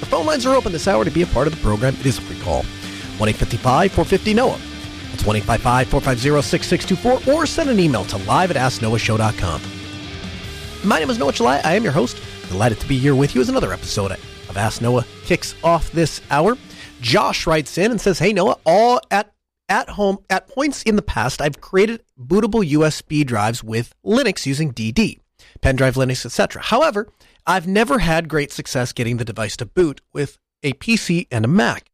[0.00, 1.94] The phone lines are open this hour to be a part of the program.
[1.96, 2.62] It is a free call.
[3.18, 4.58] one eight fifty five four fifty Noah,
[5.10, 9.60] That's 1 450 6624 or send an email to live at asknoahshow.com.
[10.84, 11.64] My name is Noah Chalai.
[11.64, 12.20] I am your host.
[12.48, 16.20] Delighted to be here with you as another episode of Ask Noah kicks off this
[16.30, 16.56] hour.
[17.00, 19.32] Josh writes in and says, Hey Noah, all at
[19.68, 24.72] at home, at points in the past, I've created bootable USB drives with Linux using
[24.72, 25.18] DD,
[25.60, 26.62] pendrive Linux, etc.
[26.62, 27.08] However,
[27.46, 31.48] I've never had great success getting the device to boot with a PC and a
[31.48, 31.90] Mac.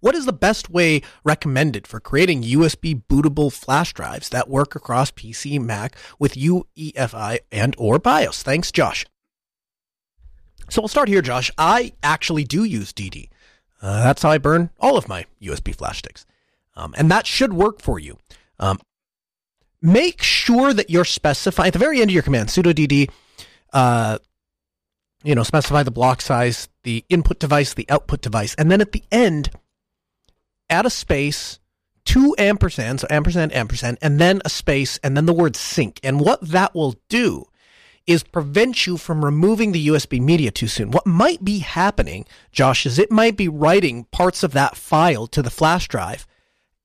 [0.00, 5.10] What is the best way recommended for creating USB bootable flash drives that work across
[5.10, 8.42] PC, Mac with UEFI and or BIOS?
[8.42, 9.04] Thanks, Josh.
[10.70, 11.50] So we'll start here, Josh.
[11.58, 13.28] I actually do use DD.
[13.82, 16.24] Uh, that's how I burn all of my USB flash sticks.
[16.76, 18.18] Um, and that should work for you.
[18.58, 18.78] Um,
[19.82, 23.10] make sure that you're specifying at the very end of your command, sudo dd,
[23.72, 24.18] uh,
[25.22, 28.92] you know, specify the block size, the input device, the output device, and then at
[28.92, 29.50] the end,
[30.68, 31.58] add a space,
[32.04, 36.00] two ampersand, so ampersand, ampersand, and then a space, and then the word sync.
[36.02, 37.46] And what that will do
[38.06, 40.90] is prevent you from removing the USB media too soon.
[40.90, 45.42] What might be happening, Josh, is it might be writing parts of that file to
[45.42, 46.26] the flash drive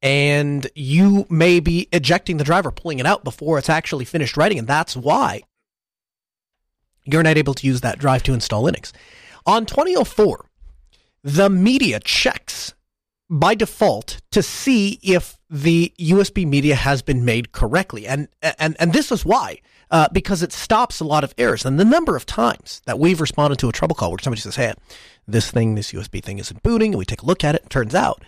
[0.06, 4.60] and you may be ejecting the driver, pulling it out before it's actually finished writing,
[4.60, 5.42] and that's why
[7.06, 8.92] you're not able to use that drive to install Linux.
[9.46, 10.46] On 2004,
[11.24, 12.74] the media checks
[13.30, 18.94] by default to see if the USB media has been made correctly, and and and
[18.94, 19.60] this is why.
[19.92, 21.64] Uh, because it stops a lot of errors.
[21.64, 24.56] And the number of times that we've responded to a trouble call where somebody says,
[24.56, 24.74] hey,
[25.28, 27.68] this thing, this USB thing isn't booting, and we take a look at it, and
[27.68, 28.24] it turns out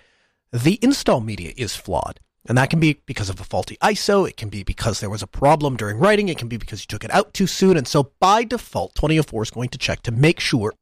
[0.54, 2.20] the install media is flawed.
[2.48, 4.28] And that can be because of a faulty ISO.
[4.28, 6.30] It can be because there was a problem during writing.
[6.30, 7.76] It can be because you took it out too soon.
[7.76, 10.74] And so by default, 2004 is going to check to make sure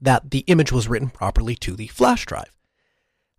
[0.00, 2.50] that the image was written properly to the flash drive.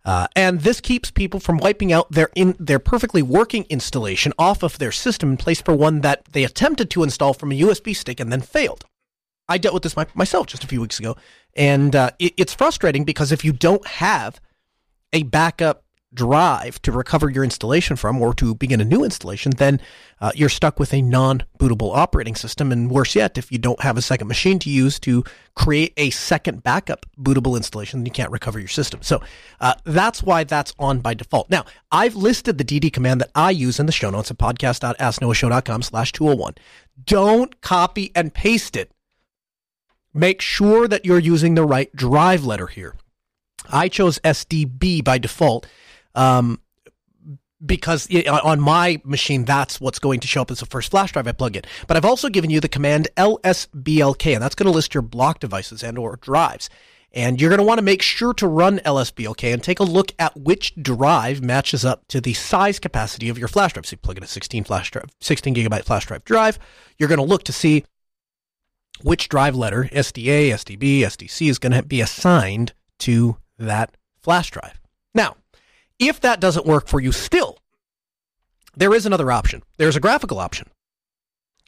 [0.04, 4.62] Uh, and this keeps people from wiping out their in, their perfectly working installation off
[4.62, 7.96] of their system in place for one that they attempted to install from a USB
[7.96, 8.84] stick and then failed.
[9.48, 11.16] I dealt with this my, myself just a few weeks ago,
[11.54, 14.40] and uh, it, it's frustrating because if you don't have
[15.12, 15.83] a backup
[16.14, 19.80] drive to recover your installation from or to begin a new installation, then
[20.20, 22.72] uh, you're stuck with a non bootable operating system.
[22.72, 25.24] And worse yet, if you don't have a second machine to use to
[25.54, 29.02] create a second backup bootable installation, then you can't recover your system.
[29.02, 29.22] So
[29.60, 31.50] uh, that's why that's on by default.
[31.50, 35.82] Now, I've listed the DD command that I use in the show notes at podcast.asknoahshow.com
[35.82, 36.54] slash 201.
[37.04, 38.90] Don't copy and paste it.
[40.12, 42.94] Make sure that you're using the right drive letter here.
[43.70, 45.66] I chose SDB by default
[46.14, 46.60] um,
[47.64, 51.26] because on my machine, that's what's going to show up as the first flash drive
[51.26, 51.62] I plug in.
[51.86, 55.40] But I've also given you the command lsblk, and that's going to list your block
[55.40, 56.68] devices and or drives.
[57.12, 60.12] And you're going to want to make sure to run lsblk and take a look
[60.18, 63.86] at which drive matches up to the size capacity of your flash drive.
[63.86, 66.58] So you plug in a 16 flash drive, 16 gigabyte flash drive drive.
[66.98, 67.84] You're going to look to see
[69.02, 74.80] which drive letter, SDA, SDB, SDC, is going to be assigned to that flash drive.
[75.14, 75.36] Now,
[76.08, 77.58] if that doesn't work for you still,
[78.76, 79.62] there is another option.
[79.76, 80.68] There's a graphical option.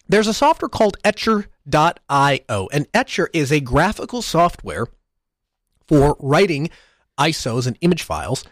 [0.08, 4.86] There's a software called Etcher.io, and Etcher is a graphical software
[5.86, 6.70] for writing
[7.18, 8.44] ISOs and image files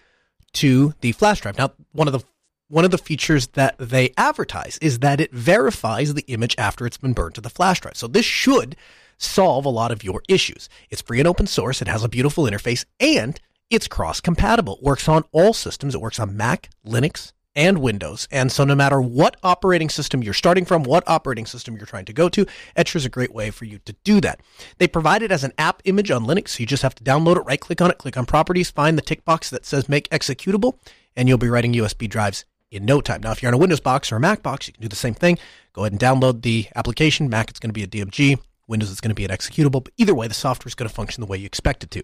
[0.55, 1.59] to the flash drive.
[1.59, 2.25] Now, one of the
[2.69, 6.97] one of the features that they advertise is that it verifies the image after it's
[6.97, 7.97] been burned to the flash drive.
[7.97, 8.75] So this should
[9.19, 10.69] solve a lot of your issues.
[10.91, 11.83] It's free and open source.
[11.83, 13.39] It has a beautiful interface and
[13.75, 14.77] it's cross compatible.
[14.77, 15.95] It works on all systems.
[15.95, 18.29] It works on Mac, Linux, and Windows.
[18.31, 22.05] And so no matter what operating system you're starting from, what operating system you're trying
[22.05, 24.41] to go to, Etcher is a great way for you to do that.
[24.79, 26.51] They provide it as an app image on Linux.
[26.51, 28.97] So you just have to download it, right click on it, click on properties, find
[28.97, 30.79] the tick box that says make executable,
[31.17, 33.23] and you'll be writing USB drives in no time.
[33.23, 34.97] Now, if you're on a Windows box or a Mac box, you can do the
[34.97, 35.39] same thing.
[35.73, 37.29] Go ahead and download the application.
[37.29, 38.39] Mac, it's going to be a DMG.
[38.67, 40.95] Windows it's going to be an executable, but either way, the software is going to
[40.95, 42.03] function the way you expect it to.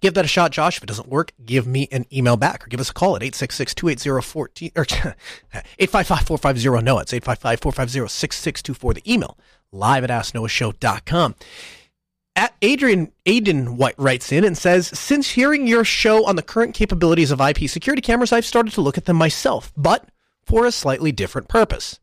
[0.00, 0.76] Give that a shot, Josh.
[0.76, 3.22] If it doesn't work, give me an email back or give us a call at
[3.22, 4.84] 866-280-14 or
[5.78, 7.02] 855-450-NOAH.
[7.02, 8.94] It's 855-450-6624.
[8.94, 9.38] The email
[9.72, 11.34] live at asknoahshow.com.
[12.60, 17.30] Adrian Aiden White writes in and says, Since hearing your show on the current capabilities
[17.30, 20.08] of IP security cameras, I've started to look at them myself, but
[20.44, 21.98] for a slightly different purpose.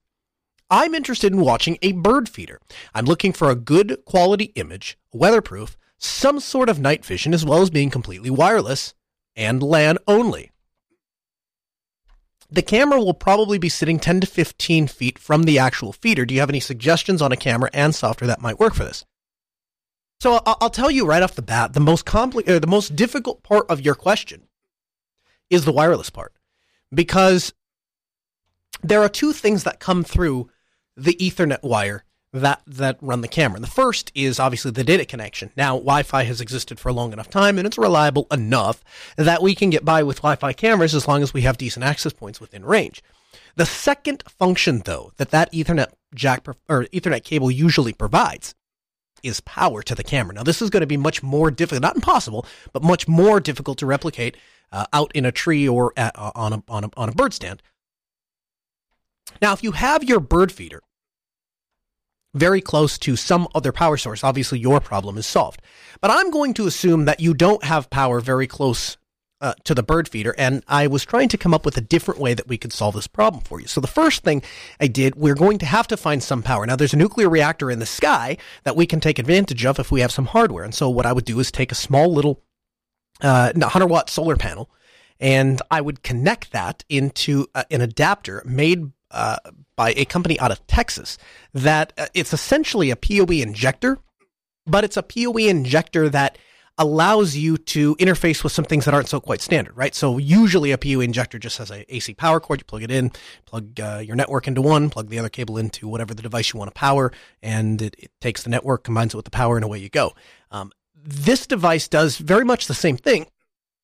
[0.70, 2.60] I'm interested in watching a bird feeder.
[2.96, 7.62] I'm looking for a good quality image, weatherproof, some sort of night vision, as well
[7.62, 8.94] as being completely wireless
[9.36, 10.52] and LAN only.
[12.50, 16.26] The camera will probably be sitting 10 to 15 feet from the actual feeder.
[16.26, 19.06] Do you have any suggestions on a camera and software that might work for this?
[20.20, 23.66] So I'll tell you right off the bat, the most compli- the most difficult part
[23.70, 24.44] of your question
[25.50, 26.34] is the wireless part,
[26.94, 27.54] because
[28.82, 30.50] there are two things that come through
[30.96, 33.56] the Ethernet wire that that run the camera.
[33.56, 35.52] And The first is obviously the data connection.
[35.56, 38.84] Now, Wi-Fi has existed for a long enough time, and it's reliable enough
[39.16, 42.12] that we can get by with Wi-Fi cameras as long as we have decent access
[42.12, 43.04] points within range.
[43.56, 48.56] The second function, though, that that Ethernet jack or Ethernet cable usually provides
[49.22, 50.34] is power to the camera.
[50.34, 53.78] Now, this is going to be much more difficult, not impossible, but much more difficult
[53.78, 54.36] to replicate
[54.72, 57.34] uh, out in a tree or at, uh, on, a, on, a, on a bird
[57.34, 57.62] stand.
[59.42, 60.82] Now, if you have your bird feeder
[62.34, 65.62] very close to some other power source, obviously your problem is solved.
[66.02, 68.98] But I'm going to assume that you don't have power very close
[69.42, 72.20] uh, to the bird feeder, and I was trying to come up with a different
[72.20, 73.68] way that we could solve this problem for you.
[73.68, 74.42] So the first thing
[74.80, 76.66] I did, we're going to have to find some power.
[76.66, 79.92] Now, there's a nuclear reactor in the sky that we can take advantage of if
[79.92, 80.64] we have some hardware.
[80.64, 82.42] And so what I would do is take a small little
[83.22, 84.70] uh, 100 watt solar panel,
[85.20, 89.38] and I would connect that into uh, an adapter made uh,
[89.76, 91.18] by a company out of Texas.
[91.54, 94.00] That uh, it's essentially a PoE injector,
[94.66, 96.38] but it's a PoE injector that
[96.78, 99.94] allows you to interface with some things that aren't so quite standard, right?
[99.94, 102.62] So usually a PoE injector just has a AC power cord.
[102.62, 103.12] You plug it in,
[103.46, 106.58] plug uh, your network into one, plug the other cable into whatever the device you
[106.58, 107.12] want to power,
[107.42, 110.14] and it, it takes the network, combines it with the power, and away you go.
[110.50, 113.28] Um, this device does very much the same thing,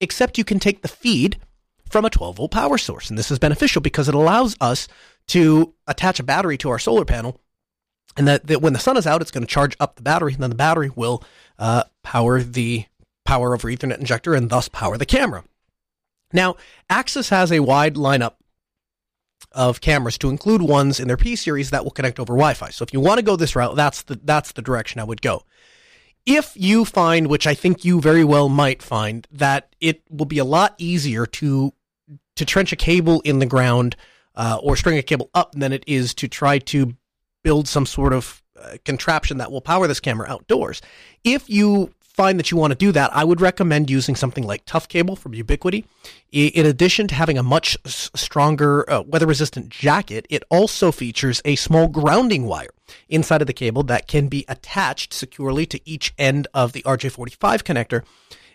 [0.02, 1.38] except you can take the feed
[1.90, 3.10] from a 12 volt power source.
[3.10, 4.88] And this is beneficial because it allows us
[5.30, 7.40] to attach a battery to our solar panel
[8.18, 10.34] and that, that when the sun is out, it's going to charge up the battery,
[10.34, 11.24] and then the battery will
[11.58, 12.86] uh, power the
[13.26, 15.44] power over Ethernet injector and thus power the camera.
[16.34, 16.56] Now,
[16.90, 18.34] Axis has a wide lineup
[19.52, 22.70] of cameras to include ones in their P series that will connect over Wi-Fi.
[22.72, 25.22] So if you want to go this route, that's the that's the direction I would
[25.22, 25.44] go.
[26.26, 30.40] If you find, which I think you very well might find, that it will be
[30.40, 31.74] a lot easier to
[32.36, 33.96] to trench a cable in the ground
[34.40, 36.96] uh, or string a cable up than it is to try to
[37.44, 40.82] build some sort of uh, contraption that will power this camera outdoors.
[41.26, 44.64] If you find that you want to do that, I would recommend using something like
[44.66, 45.84] Tough Cable from Ubiquiti.
[46.32, 51.58] In addition to having a much stronger uh, weather resistant jacket, it also features a
[51.58, 52.72] small grounding wire
[53.10, 57.64] inside of the cable that can be attached securely to each end of the RJ45
[57.64, 58.04] connector.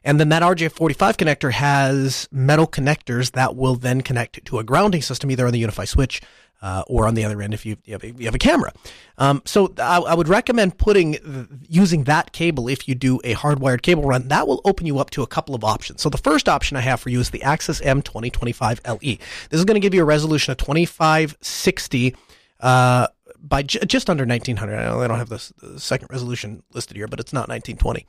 [0.05, 5.03] And then that RJ45 connector has metal connectors that will then connect to a grounding
[5.03, 6.21] system, either on the UniFi switch
[6.65, 8.73] uh, or on the other end if you, you, have, a, you have a camera.
[9.19, 13.83] Um, so I, I, would recommend putting using that cable if you do a hardwired
[13.83, 14.29] cable run.
[14.29, 16.01] That will open you up to a couple of options.
[16.01, 19.19] So the first option I have for you is the Axis M2025 LE.
[19.51, 22.17] This is going to give you a resolution of 2560
[22.61, 23.09] uh,
[23.49, 24.77] by j- just under 1900.
[24.77, 28.07] I know don't have the, second resolution listed here, but it's not 1920.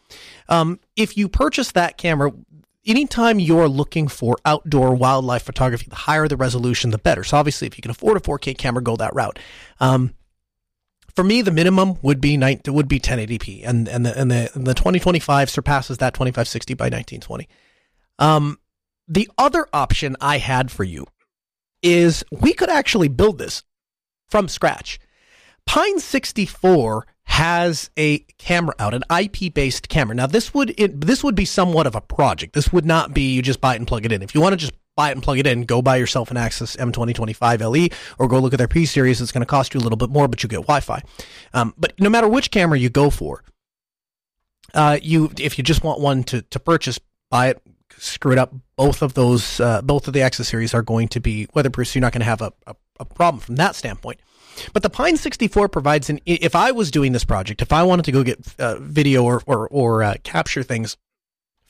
[0.49, 2.31] Um, if you purchase that camera,
[2.85, 7.23] anytime you're looking for outdoor wildlife photography, the higher the resolution, the better.
[7.23, 9.37] So obviously, if you can afford a 4K camera, go that route.
[9.79, 10.13] Um,
[11.15, 12.37] for me, the minimum would be
[12.67, 16.85] would be 1080p, and and the and the and the 2025 surpasses that 2560 by
[16.85, 17.47] 1920.
[18.19, 18.59] Um,
[19.07, 21.07] the other option I had for you
[21.81, 23.63] is we could actually build this
[24.27, 24.99] from scratch.
[25.65, 30.15] Pine 64 has a camera out, an IP based camera.
[30.15, 32.53] Now this would it, this would be somewhat of a project.
[32.53, 34.21] This would not be you just buy it and plug it in.
[34.21, 36.37] If you want to just buy it and plug it in, go buy yourself an
[36.37, 39.21] Axis M2025 LE or go look at their P series.
[39.21, 41.01] It's going to cost you a little bit more, but you get Wi-Fi.
[41.53, 43.43] Um, but no matter which camera you go for,
[44.73, 47.61] uh, you if you just want one to to purchase, buy it.
[47.97, 48.53] Screw it up.
[48.75, 51.97] Both of those, uh, both of the Axis series are going to be weatherproof, so
[51.97, 54.19] you're not going to have a, a, a problem from that standpoint.
[54.73, 56.19] But the Pine 64 provides an.
[56.25, 59.41] If I was doing this project, if I wanted to go get uh, video or
[59.45, 60.97] or, or uh, capture things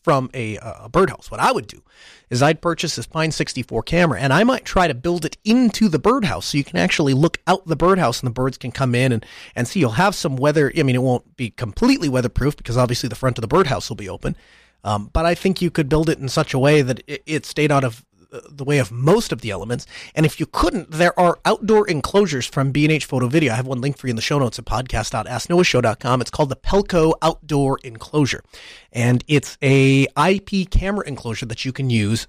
[0.06, 1.82] from a, a birdhouse, what I would do
[2.30, 5.90] is I'd purchase this Pine 64 camera and I might try to build it into
[5.90, 8.94] the birdhouse so you can actually look out the birdhouse and the birds can come
[8.94, 9.26] in and,
[9.56, 9.80] and see.
[9.80, 10.72] You'll have some weather.
[10.78, 13.96] I mean, it won't be completely weatherproof because obviously the front of the birdhouse will
[13.96, 14.36] be open.
[14.84, 17.46] Um, but I think you could build it in such a way that it, it
[17.48, 18.05] stayed out of
[18.50, 19.86] the way of most of the elements.
[20.14, 23.54] And if you couldn't, there are outdoor enclosures from B&H Photo Video.
[23.54, 26.22] I have one link for you in the show notes at podcast.asknoahshow.com.
[26.22, 28.44] It's called the Pelco Outdoor Enclosure.
[28.92, 32.28] And it's a IP camera enclosure that you can use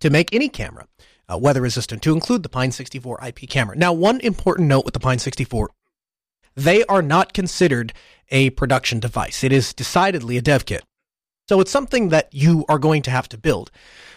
[0.00, 0.86] to make any camera
[1.32, 3.76] uh, weather resistant, to include the Pine 64 IP camera.
[3.76, 5.70] Now, one important note with the Pine 64
[6.56, 7.92] they are not considered
[8.30, 9.42] a production device.
[9.42, 10.84] It is decidedly a dev kit.
[11.48, 13.70] So it's something that you are going to have to build.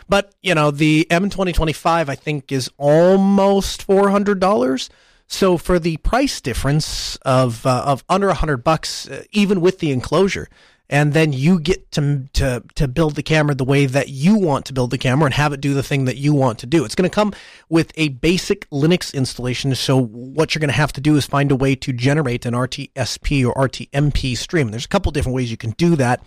[0.09, 4.89] But, you know, the M2025, I think, is almost $400.
[5.27, 9.91] So for the price difference of, uh, of under 100 bucks, uh, even with the
[9.91, 10.47] enclosure,
[10.89, 14.65] and then you get to to to build the camera the way that you want
[14.65, 16.85] to build the camera and have it do the thing that you want to do.
[16.85, 17.33] It's going to come
[17.69, 19.73] with a basic Linux installation.
[19.75, 22.53] So what you're going to have to do is find a way to generate an
[22.53, 24.69] RTSP or RTMP stream.
[24.69, 26.23] There's a couple different ways you can do that.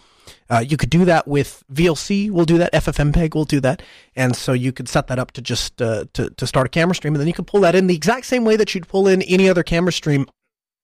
[0.48, 2.30] Uh, you could do that with VLC.
[2.30, 2.72] We'll do that.
[2.72, 3.82] FFmpeg We'll do that.
[4.16, 6.94] And so you could set that up to just uh, to to start a camera
[6.94, 9.06] stream, and then you can pull that in the exact same way that you'd pull
[9.06, 10.26] in any other camera stream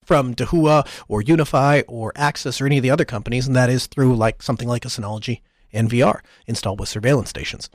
[0.05, 3.87] from Dahua or UniFi or Axis or any of the other companies, and that is
[3.87, 5.41] through like something like a Synology
[5.75, 7.69] NVR installed with surveillance stations.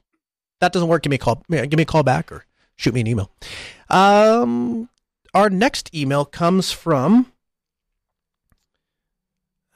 [0.60, 1.44] that doesn't work, give me a call.
[1.50, 2.46] Give me a call back or
[2.78, 3.32] shoot me an email.
[3.90, 4.90] Um,
[5.34, 7.32] our next email comes from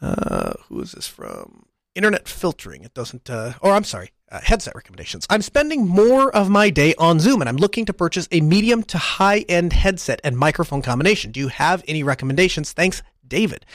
[0.01, 1.65] uh, who is this from?
[1.95, 2.83] Internet filtering.
[2.83, 3.29] It doesn't.
[3.29, 5.25] Uh, or I'm sorry uh, headset recommendations.
[5.29, 8.83] I'm spending more of my day on Zoom and I'm looking to purchase a medium
[8.83, 11.31] to high end headset and microphone combination.
[11.31, 12.73] Do you have any recommendations?
[12.73, 13.65] Thanks, David.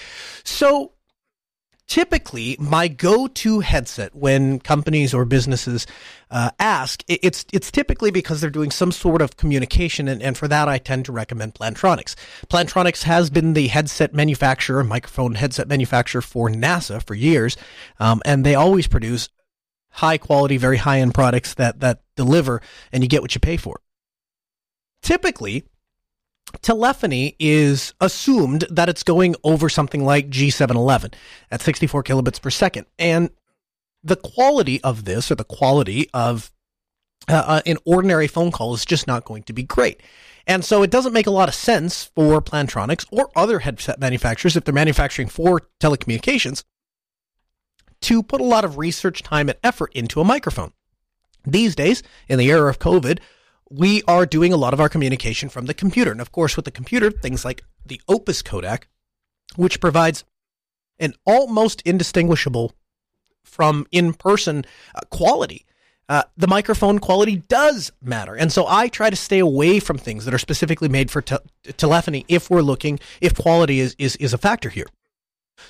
[0.45, 0.93] So,
[1.91, 5.87] typically my go-to headset when companies or businesses
[6.31, 10.47] uh, ask it's it's typically because they're doing some sort of communication and, and for
[10.47, 12.15] that i tend to recommend plantronics
[12.47, 17.57] plantronics has been the headset manufacturer microphone headset manufacturer for nasa for years
[17.99, 19.29] um, and they always produce
[19.91, 23.57] high quality, very high end products that, that deliver and you get what you pay
[23.57, 23.81] for.
[25.03, 25.65] Typically,
[26.63, 31.15] telephony is assumed that it's going over something like G711
[31.51, 32.87] at 64 kilobits per second.
[32.99, 33.31] And
[34.03, 36.51] the quality of this or the quality of
[37.29, 40.03] uh, uh, an ordinary phone call is just not going to be great.
[40.47, 44.57] And so it doesn't make a lot of sense for Plantronics or other headset manufacturers
[44.57, 46.65] if they're manufacturing for telecommunications
[48.03, 50.73] to put a lot of research time and effort into a microphone.
[51.45, 53.21] These days, in the era of COVID,
[53.71, 56.11] we are doing a lot of our communication from the computer.
[56.11, 58.85] And of course, with the computer, things like the Opus codec,
[59.57, 60.25] which provides
[60.99, 62.73] an almost indistinguishable
[63.45, 65.67] from in person uh, quality.
[66.09, 68.35] Uh, the microphone quality does matter.
[68.35, 71.37] And so I try to stay away from things that are specifically made for te-
[71.77, 74.87] telephony if we're looking, if quality is, is, is a factor here.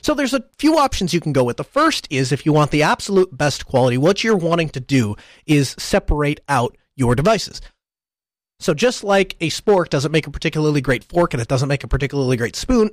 [0.01, 1.59] So there's a few options you can go with.
[1.59, 5.17] The first is if you want the absolute best quality, what you're wanting to do
[5.47, 7.61] is separate out your devices.
[8.61, 11.83] So just like a spork doesn't make a particularly great fork and it doesn't make
[11.83, 12.91] a particularly great spoon,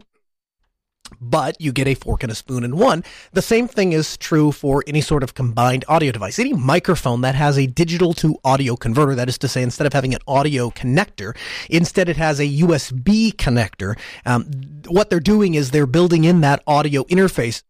[1.19, 3.03] but you get a fork and a spoon in one.
[3.33, 6.39] The same thing is true for any sort of combined audio device.
[6.39, 9.93] Any microphone that has a digital to audio converter, that is to say, instead of
[9.93, 11.35] having an audio connector,
[11.69, 13.97] instead it has a USB connector.
[14.25, 14.45] Um,
[14.87, 17.61] what they're doing is they're building in that audio interface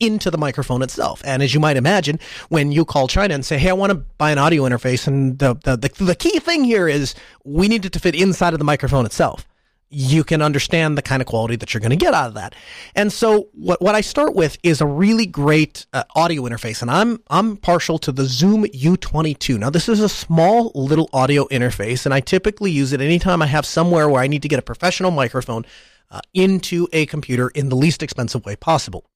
[0.00, 1.22] into the microphone itself.
[1.24, 3.96] And as you might imagine, when you call China and say, Hey, I want to
[3.96, 5.06] buy an audio interface.
[5.06, 7.14] And the, the, the, the key thing here is
[7.44, 9.46] we need it to fit inside of the microphone itself
[9.90, 12.54] you can understand the kind of quality that you're going to get out of that.
[12.94, 16.90] And so what, what I start with is a really great uh, audio interface and
[16.90, 19.58] I'm, I'm partial to the Zoom U22.
[19.58, 23.46] Now this is a small little audio interface and I typically use it anytime I
[23.46, 25.66] have somewhere where I need to get a professional microphone
[26.10, 29.09] uh, into a computer in the least expensive way possible.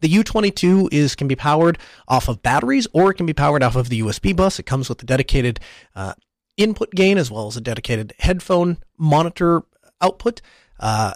[0.00, 1.78] The U22 is can be powered
[2.08, 4.58] off of batteries or it can be powered off of the USB bus.
[4.58, 5.60] It comes with a dedicated
[5.94, 6.14] uh,
[6.56, 9.62] input gain as well as a dedicated headphone monitor
[10.00, 10.40] output.
[10.78, 11.12] Uh,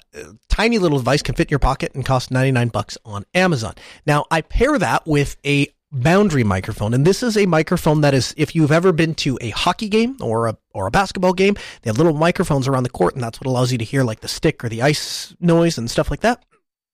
[0.48, 3.74] tiny little device can fit in your pocket and cost 99 bucks on Amazon.
[4.06, 6.94] Now I pair that with a boundary microphone.
[6.94, 10.16] And this is a microphone that is, if you've ever been to a hockey game
[10.20, 13.40] or a, or a basketball game, they have little microphones around the court and that's
[13.40, 16.20] what allows you to hear like the stick or the ice noise and stuff like
[16.20, 16.44] that.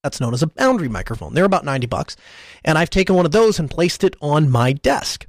[0.07, 1.35] That's known as a boundary microphone.
[1.35, 2.15] They're about 90 bucks.
[2.65, 5.27] And I've taken one of those and placed it on my desk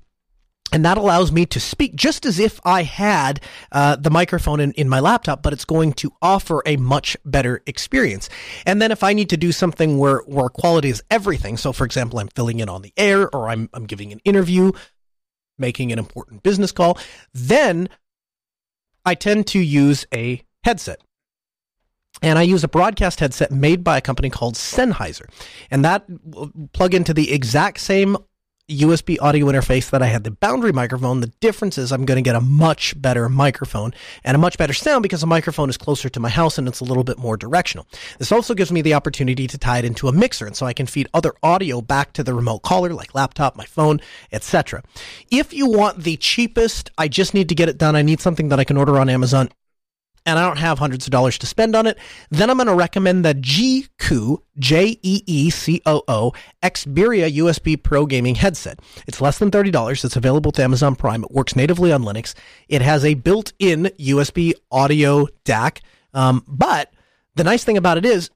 [0.72, 3.40] and that allows me to speak just as if I had
[3.72, 7.64] uh, the microphone in, in my laptop, but it's going to offer a much better
[7.66, 8.30] experience.
[8.66, 11.86] And then if I need to do something where, where quality is everything, so for
[11.86, 14.74] example, I'm filling in on the air or I'm, I'm giving an interview,
[15.58, 17.00] making an important business call,
[17.34, 17.88] then
[19.06, 21.00] I tend to use a headset.
[22.22, 25.30] And I use a broadcast headset made by a company called Sennheiser.
[25.70, 28.18] And that will plug into the exact same
[28.70, 31.22] USB audio interface that I had the boundary microphone.
[31.22, 33.94] The difference is I'm going to get a much better microphone
[34.26, 36.82] and a much better sound because the microphone is closer to my house and it's
[36.82, 37.88] a little bit more directional.
[38.20, 40.74] This also gives me the opportunity to tie it into a mixer and so I
[40.74, 44.02] can feed other audio back to the remote caller like laptop, my phone,
[44.34, 44.84] etc.
[45.32, 47.96] If you want the cheapest, I just need to get it done.
[47.96, 49.50] I need something that I can order on Amazon
[50.28, 51.98] and I don't have hundreds of dollars to spend on it,
[52.30, 57.82] then I'm going to recommend the Jeecoo, J E E C O O, Xperia USB
[57.82, 58.80] Pro Gaming headset.
[59.08, 60.04] It's less than $30.
[60.04, 61.24] It's available to Amazon Prime.
[61.24, 62.36] It works natively on Linux.
[62.68, 65.80] It has a built in USB audio DAC.
[66.14, 66.92] Um, but
[67.36, 68.30] the nice thing about it is,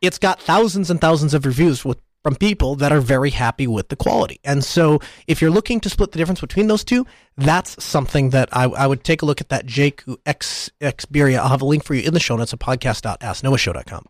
[0.00, 3.88] it's got thousands and thousands of reviews with from people that are very happy with
[3.88, 4.40] the quality.
[4.42, 7.06] And so if you're looking to split the difference between those two,
[7.36, 11.38] that's something that I, I would take a look at that Jeecoo X, Xperia.
[11.38, 14.06] I'll have a link for you in the show notes at podcast.asknoahshow.com.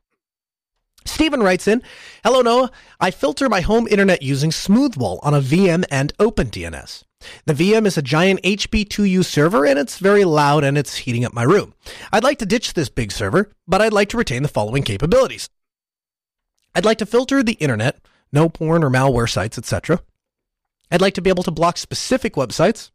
[1.05, 1.83] Stephen writes in,
[2.25, 7.03] Hello Noah, I filter my home internet using Smoothwall on a VM and OpenDNS.
[7.45, 11.35] The VM is a giant HP2U server and it's very loud and it's heating up
[11.35, 11.75] my room.
[12.15, 15.51] I'd like to ditch this big server, but I'd like to retain the following capabilities.
[16.77, 17.99] I'd like to filter the internet,
[18.31, 20.03] no porn or malware sites, etc.
[20.91, 22.91] I'd like to be able to block specific websites.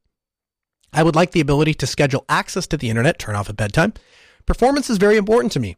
[0.94, 3.94] I would like the ability to schedule access to the internet, turn off at bedtime.
[4.46, 5.78] Performance is very important to me.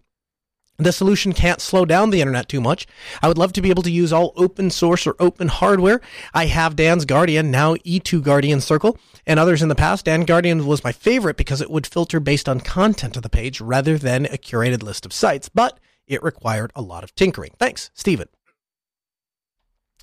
[0.77, 2.88] The solution can't slow down the internet too much.
[3.22, 6.01] I would love to be able to use all open source or open hardware.
[6.33, 10.03] I have Dan's Guardian, now E2 Guardian Circle, and others in the past.
[10.03, 13.62] Dan Guardian was my favorite because it would filter based on content of the page
[13.62, 15.48] rather than a curated list of sites.
[15.48, 17.51] But it required a lot of tinkering.
[17.57, 18.27] Thanks, Stephen.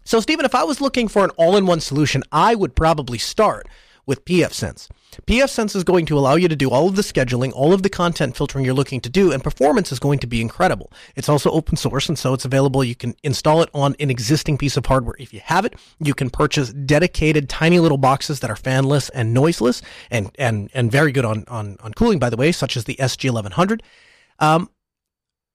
[0.05, 3.19] So, Stephen, if I was looking for an all in one solution, I would probably
[3.19, 3.69] start
[4.07, 4.89] with pfSense.
[5.27, 7.89] pfSense is going to allow you to do all of the scheduling, all of the
[7.89, 10.91] content filtering you're looking to do, and performance is going to be incredible.
[11.15, 12.83] It's also open source, and so it's available.
[12.83, 15.15] You can install it on an existing piece of hardware.
[15.19, 19.33] If you have it, you can purchase dedicated tiny little boxes that are fanless and
[19.33, 19.81] noiseless
[20.11, 22.97] and, and, and very good on, on, on cooling, by the way, such as the
[22.97, 23.81] SG1100.
[24.41, 24.71] Um,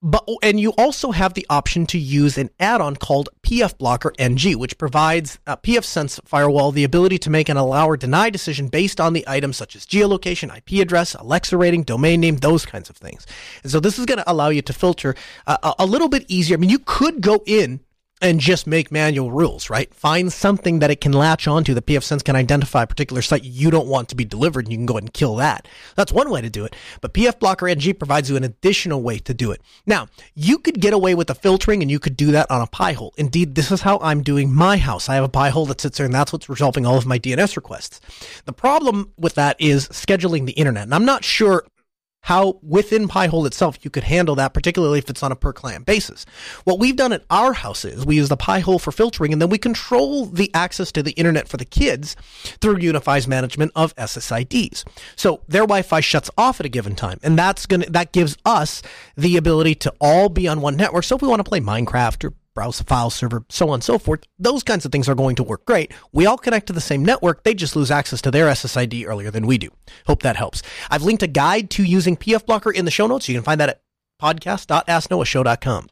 [0.06, 4.54] but and you also have the option to use an add-on called PF Blocker NG,
[4.54, 9.02] which provides a pfSense firewall the ability to make an allow or deny decision based
[9.02, 12.96] on the items such as geolocation, IP address, Alexa rating, domain name, those kinds of
[12.96, 13.26] things.
[13.64, 15.16] And so this is going to allow you to filter
[15.48, 16.56] uh, a little bit easier.
[16.56, 17.80] I mean, you could go in
[18.22, 19.94] and just make manual rules, right?
[19.94, 21.74] Find something that it can latch onto.
[21.74, 24.78] The pfSense can identify a particular site you don't want to be delivered, and you
[24.78, 25.68] can go ahead and kill that.
[25.96, 26.76] That's one way to do it.
[27.02, 29.62] But PF Blocker NG provides you an additional way to do it.
[29.86, 32.68] Now, you could get away with the filtering, and you could do that on a
[32.68, 33.14] Pi-hole.
[33.18, 35.10] Indeed, this is how I'm doing my house.
[35.10, 37.56] I have a Pi-hole that sits there, and that's what's resolving all of my DNS
[37.58, 38.00] requests.
[38.46, 41.66] The problem with that is scheduling the internet, and I'm not sure
[42.26, 45.86] how within Pi-hole itself you could handle that, particularly if it's on a per client
[45.86, 46.26] basis.
[46.64, 49.50] What we've done at our house is we use the Pi-hole for filtering and then
[49.50, 52.16] we control the access to the internet for the kids
[52.62, 54.84] through UniFi's management of SSIDs.
[55.16, 58.82] So their Wi-Fi shuts off at a given time and that's gonna, that gives us
[59.16, 61.04] the ability to all be on one network.
[61.04, 63.84] So if we want to play Minecraft or browse the file server, so on and
[63.84, 64.22] so forth.
[64.40, 65.92] Those kinds of things are going to work great.
[66.12, 67.44] We all connect to the same network.
[67.44, 69.70] They just lose access to their SSID earlier than we do.
[70.08, 70.64] Hope that helps.
[70.90, 73.30] I've linked a guide to using PF Blocker in the show notes.
[73.30, 73.82] You can find that at
[74.22, 75.90] podcast.asknoahshow.com.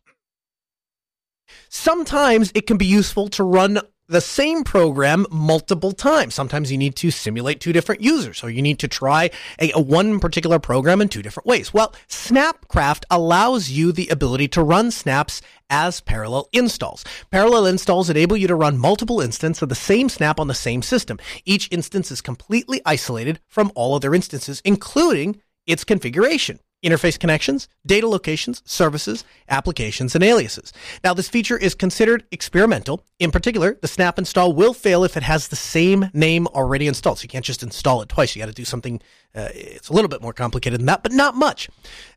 [1.69, 3.79] Sometimes it can be useful to run
[4.13, 6.35] the same program multiple times.
[6.35, 9.81] Sometimes you need to simulate two different users, or you need to try a, a,
[9.81, 11.73] one particular program in two different ways.
[11.73, 17.03] Well, Snapcraft allows you the ability to run snaps as parallel installs.
[17.31, 20.83] Parallel installs enable you to run multiple instances of the same snap on the same
[20.83, 21.17] system.
[21.43, 28.07] Each instance is completely isolated from all other instances, including its configuration interface connections, data
[28.07, 30.73] locations, services, applications, and aliases.
[31.03, 33.03] Now, this feature is considered experimental.
[33.19, 37.19] In particular, the snap install will fail if it has the same name already installed.
[37.19, 38.35] So you can't just install it twice.
[38.35, 39.01] You got to do something.
[39.33, 41.69] Uh, it's a little bit more complicated than that, but not much.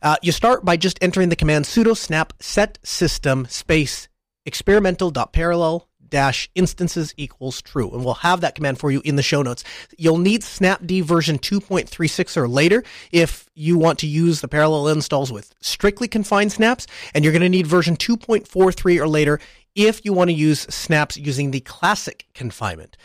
[0.02, 4.08] Uh, you start by just entering the command sudo snap set system space
[4.46, 7.90] experimental.parallel dash instances equals true.
[7.92, 9.62] And we'll have that command for you in the show notes.
[9.98, 15.30] You'll need snapd version 2.36 or later if you want to use the parallel installs
[15.30, 16.86] with strictly confined snaps.
[17.12, 19.40] And you're going to need version 2.43 or later
[19.74, 22.96] if you want to use snaps using the classic confinement.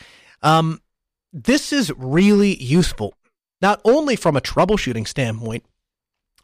[0.42, 0.80] Um,
[1.34, 3.14] this is really useful,
[3.62, 5.66] not only from a troubleshooting standpoint,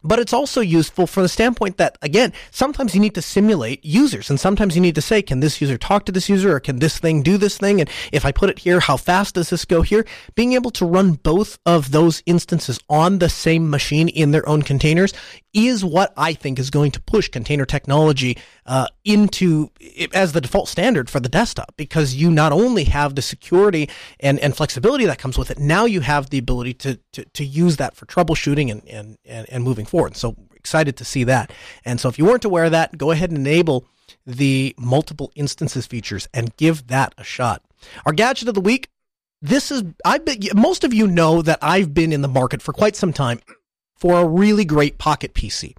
[0.02, 4.30] but it's also useful from the standpoint that again sometimes you need to simulate users
[4.30, 6.78] and sometimes you need to say can this user talk to this user or can
[6.78, 7.80] this thing do this thing?
[7.80, 10.06] And if i put it here how fast does this go here?
[10.34, 14.62] Being able to run both of those instances on the same machine in their own
[14.62, 15.12] containers
[15.54, 19.70] is what i think is going to push container technology uh, into
[20.12, 23.88] as the default standard for the desktop because you not only have the security
[24.20, 27.44] and, and flexibility that comes with it now you have the ability to, to, to
[27.44, 30.16] use that for troubleshooting and, and, and, moving forward.
[30.16, 31.52] So excited to see that.
[31.84, 33.86] And so if you weren't aware of that, go ahead and enable
[34.26, 37.62] the multiple instances features and give that a shot.
[38.04, 38.88] Our gadget of the week.
[39.40, 42.72] This is I've been most of you know that I've been in the market for
[42.72, 43.40] quite some time
[43.96, 45.76] for a really great pocket PC.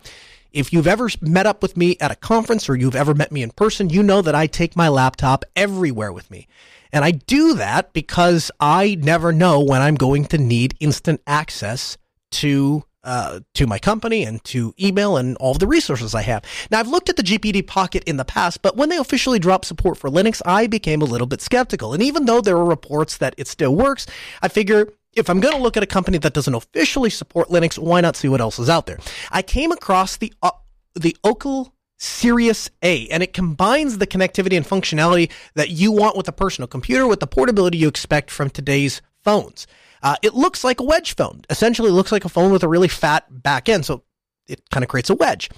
[0.52, 3.44] If you've ever met up with me at a conference or you've ever met me
[3.44, 6.48] in person, you know that I take my laptop everywhere with me.
[6.92, 11.98] And I do that because I never know when I'm going to need instant access
[12.32, 16.44] to uh, to my company and to email and all of the resources I have.
[16.70, 19.66] Now, I've looked at the GPD Pocket in the past, but when they officially dropped
[19.66, 21.94] support for Linux, I became a little bit skeptical.
[21.94, 24.06] And even though there are reports that it still works,
[24.42, 27.78] I figure if I'm going to look at a company that doesn't officially support Linux,
[27.78, 29.00] why not see what else is out there?
[29.32, 30.52] I came across the uh,
[30.96, 36.28] the Ockel Sirius A, and it combines the connectivity and functionality that you want with
[36.28, 39.68] a personal computer with the portability you expect from today's phones.
[40.02, 41.42] Uh, it looks like a wedge phone.
[41.50, 44.04] Essentially, looks like a phone with a really fat back end, so
[44.48, 45.50] it kind of creates a wedge.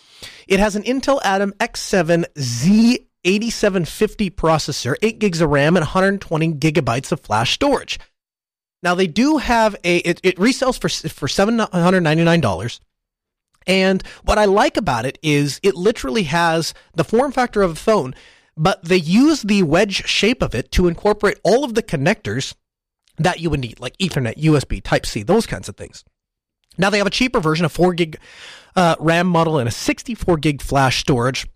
[0.47, 7.11] It has an Intel Atom X7 Z8750 processor, 8 gigs of RAM, and 120 gigabytes
[7.11, 7.99] of flash storage.
[8.83, 12.79] Now they do have a it, it resells for for seven hundred ninety nine dollars.
[13.67, 17.75] And what I like about it is it literally has the form factor of a
[17.75, 18.15] phone,
[18.57, 22.55] but they use the wedge shape of it to incorporate all of the connectors
[23.17, 26.03] that you would need, like Ethernet, USB, Type C, those kinds of things.
[26.77, 28.17] Now they have a cheaper version, a 4 gig
[28.75, 31.47] uh, RAM model, and a 64 gig flash storage.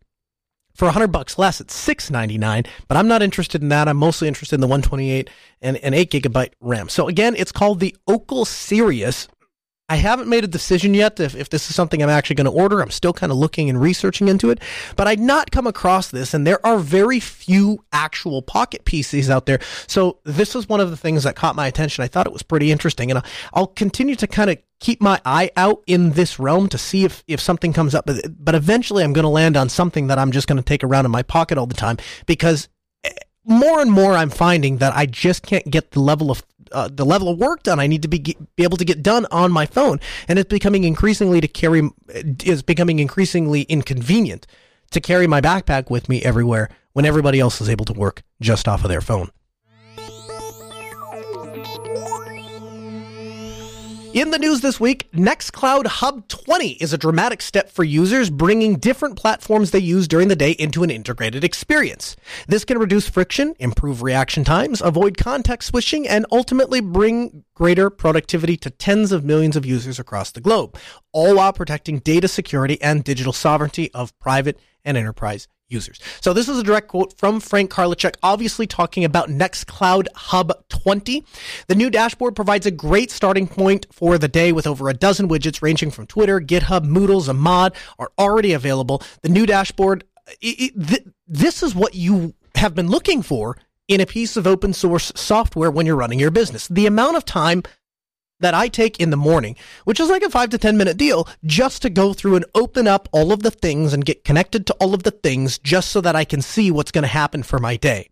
[0.76, 3.88] For 100 bucks less, it's 699, but I'm not interested in that.
[3.88, 5.30] I'm mostly interested in the 128
[5.62, 6.90] and, and 8 gigabyte RAM.
[6.90, 9.30] So again, it's called the Ockel Sirius
[9.88, 12.52] I haven't made a decision yet if, if this is something I'm actually going to
[12.52, 12.82] order.
[12.82, 14.60] I'm still kind of looking and researching into it,
[14.96, 19.46] but I'd not come across this, and there are very few actual pocket PCs out
[19.46, 19.60] there.
[19.86, 22.04] So this was one of the things that caught my attention.
[22.04, 23.22] I thought it was pretty interesting, and
[23.54, 27.24] I'll, continue to kind of keep my eye out in this realm to see if,
[27.28, 28.06] if something comes up.
[28.06, 30.84] But, but eventually, I'm going to land on something that I'm just going to take
[30.84, 32.70] around in my pocket all the time because
[33.46, 37.06] more and more I'm finding that I just can't get the level of uh, the
[37.06, 39.66] level of work done I need to be be able to get done on my
[39.66, 41.90] phone, and it's becoming increasingly to carry
[42.44, 44.48] is becoming increasingly inconvenient
[44.92, 48.68] to carry my backpack with me everywhere when everybody else is able to work just
[48.68, 49.30] off of their phone.
[54.16, 58.78] In the news this week, Nextcloud Hub 20 is a dramatic step for users, bringing
[58.78, 62.16] different platforms they use during the day into an integrated experience.
[62.48, 68.56] This can reduce friction, improve reaction times, avoid context switching, and ultimately bring greater productivity
[68.56, 70.78] to tens of millions of users across the globe,
[71.12, 76.00] all while protecting data security and digital sovereignty of private and enterprise users.
[76.22, 81.24] So this is a direct quote from Frank Karlitschek, obviously talking about Nextcloud Hub 20.
[81.68, 85.28] The new dashboard provides a great starting point for the day with over a dozen
[85.28, 89.02] widgets ranging from Twitter, GitHub, Moodle, Zammad are already available.
[89.22, 90.04] The new dashboard,
[90.42, 94.48] it, it, th- this is what you have been looking for in a piece of
[94.48, 96.68] open source software when you're running your business.
[96.68, 97.64] The amount of time
[98.40, 101.28] that I take in the morning, which is like a five to 10 minute deal,
[101.46, 104.74] just to go through and open up all of the things and get connected to
[104.76, 107.60] all of the things just so that I can see what's going to happen for
[107.60, 108.10] my day.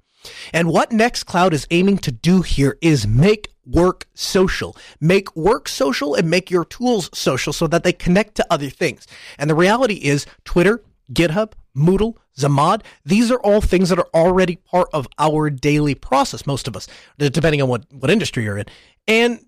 [0.53, 4.75] And what Nextcloud is aiming to do here is make work social.
[4.99, 9.07] Make work social and make your tools social so that they connect to other things.
[9.37, 14.55] And the reality is Twitter, GitHub, Moodle, Zammad, these are all things that are already
[14.57, 18.65] part of our daily process, most of us, depending on what, what industry you're in.
[19.07, 19.45] And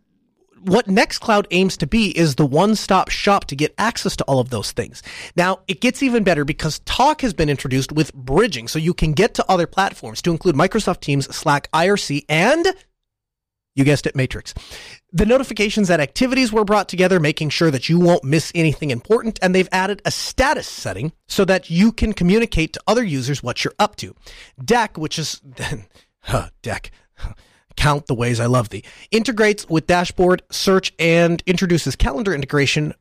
[0.61, 4.49] what Nextcloud aims to be is the one-stop shop to get access to all of
[4.49, 5.03] those things.
[5.35, 9.13] Now, it gets even better because Talk has been introduced with bridging, so you can
[9.13, 12.67] get to other platforms to include Microsoft Teams, Slack, IRC, and
[13.75, 14.53] you guessed it, Matrix.
[15.11, 19.37] The notifications that activities were brought together, making sure that you won't miss anything important,
[19.41, 23.63] and they've added a status setting so that you can communicate to other users what
[23.63, 24.15] you're up to.
[24.63, 25.41] Deck, which is
[26.21, 26.91] huh, Deck
[27.75, 28.83] count the ways I love thee.
[29.11, 32.93] Integrates with dashboard, search, and introduces calendar integration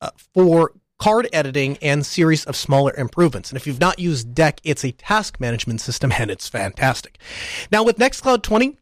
[0.00, 3.50] uh, for card editing and series of smaller improvements.
[3.50, 7.18] And if you've not used Deck, it's a task management system and it's fantastic.
[7.70, 8.76] Now with Nextcloud 20,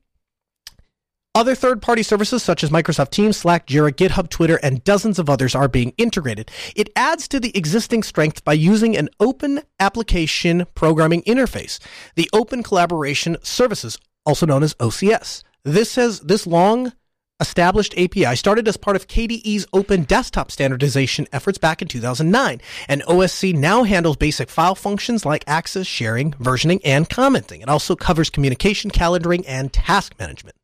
[1.37, 5.29] Other third party services such as Microsoft Teams, Slack, Jira, GitHub, Twitter, and dozens of
[5.29, 6.49] others are being integrated.
[6.77, 11.81] It adds to the existing strength by using an open application programming interface,
[12.14, 15.42] the Open Collaboration Services, also known as OCS.
[15.64, 16.92] This has this long
[17.40, 23.02] established API started as part of KDE's open desktop standardization efforts back in 2009, and
[23.02, 27.60] OSC now handles basic file functions like access, sharing, versioning, and commenting.
[27.60, 30.56] It also covers communication, calendaring, and task management.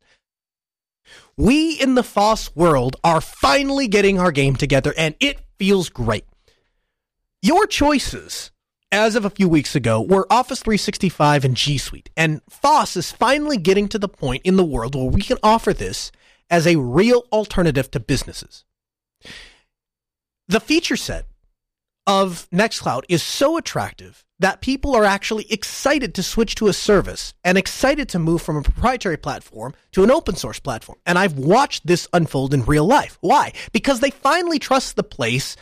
[1.37, 6.25] We in the FOSS world are finally getting our game together, and it feels great.
[7.41, 8.51] Your choices,
[8.91, 13.11] as of a few weeks ago, were Office 365 and G Suite, and FOSS is
[13.11, 16.11] finally getting to the point in the world where we can offer this
[16.49, 18.65] as a real alternative to businesses.
[20.47, 21.27] The feature set
[22.05, 27.33] of Nextcloud is so attractive that people are actually excited to switch to a service
[27.43, 30.97] and excited to move from a proprietary platform to an open source platform.
[31.05, 33.19] And I've watched this unfold in real life.
[33.21, 33.53] Why?
[33.71, 35.55] Because they finally trust the place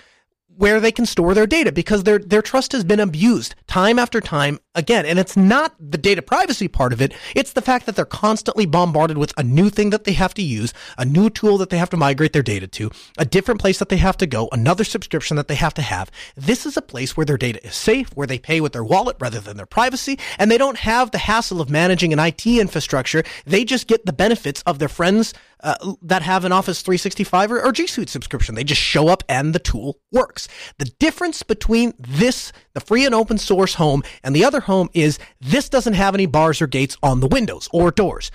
[0.59, 4.19] where they can store their data because their their trust has been abused time after
[4.19, 5.05] time again.
[5.05, 7.13] And it's not the data privacy part of it.
[7.33, 10.41] It's the fact that they're constantly bombarded with a new thing that they have to
[10.41, 13.79] use a new tool that they have to migrate their data to a different place
[13.79, 16.11] that they have to go another subscription that they have to have.
[16.35, 19.15] This is a place where their data is safe where they pay with their wallet
[19.21, 23.23] rather than their privacy and they don't have the hassle of managing an IT infrastructure.
[23.45, 27.61] They just get the benefits of their friends uh, that have an Office 365 or,
[27.61, 28.55] or G Suite subscription.
[28.55, 30.47] They just show up and the tool works.
[30.77, 35.19] The difference between this, the free and open source home, and the other home is
[35.41, 38.31] this doesn't have any bars or gates on the windows or doors.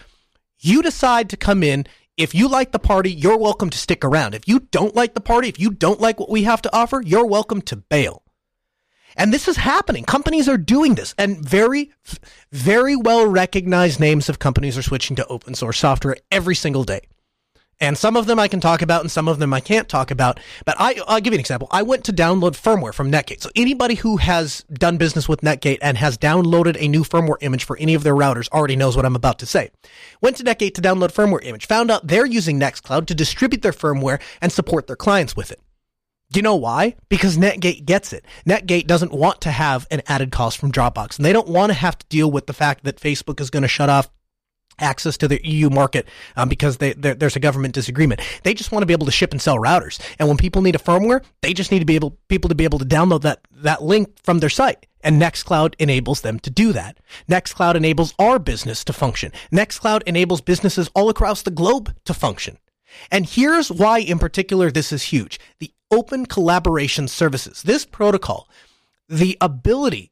[0.58, 1.86] You decide to come in.
[2.16, 4.34] If you like the party, you're welcome to stick around.
[4.34, 7.02] If you don't like the party, if you don't like what we have to offer,
[7.04, 8.22] you're welcome to bail.
[9.16, 10.04] And this is happening.
[10.04, 11.92] Companies are doing this, and very,
[12.50, 17.00] very well recognized names of companies are switching to open source software every single day.
[17.80, 20.10] And some of them I can talk about and some of them I can't talk
[20.10, 20.40] about.
[20.64, 21.68] But I, will give you an example.
[21.70, 23.40] I went to download firmware from Netgate.
[23.40, 27.64] So anybody who has done business with Netgate and has downloaded a new firmware image
[27.64, 29.70] for any of their routers already knows what I'm about to say.
[30.20, 33.72] Went to Netgate to download firmware image, found out they're using Nextcloud to distribute their
[33.72, 35.60] firmware and support their clients with it.
[36.32, 36.96] Do you know why?
[37.08, 38.24] Because Netgate gets it.
[38.46, 41.74] Netgate doesn't want to have an added cost from Dropbox, and they don't want to
[41.74, 44.10] have to deal with the fact that Facebook is going to shut off
[44.78, 48.20] access to the EU market um, because they, there's a government disagreement.
[48.42, 50.00] They just want to be able to ship and sell routers.
[50.18, 52.64] And when people need a firmware, they just need to be able people to be
[52.64, 54.86] able to download that that link from their site.
[55.02, 56.98] And Nextcloud enables them to do that.
[57.28, 59.32] Nextcloud enables our business to function.
[59.52, 62.58] Nextcloud enables businesses all across the globe to function.
[63.10, 65.38] And here's why in particular this is huge.
[65.58, 67.62] The open collaboration services.
[67.62, 68.48] This protocol,
[69.08, 70.10] the ability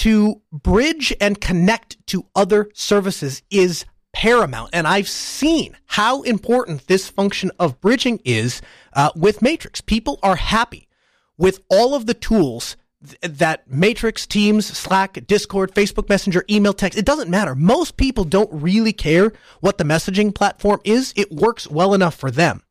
[0.00, 3.84] to bridge and connect to other services is
[4.14, 4.70] paramount.
[4.72, 8.62] And I've seen how important this function of bridging is
[8.94, 9.82] uh, with Matrix.
[9.82, 10.88] People are happy
[11.36, 16.98] with all of the tools th- that Matrix, Teams, Slack, Discord, Facebook Messenger, email, text,
[16.98, 17.54] it doesn't matter.
[17.54, 21.12] Most people don't really care what the messaging platform is.
[21.14, 22.62] It works well enough for them.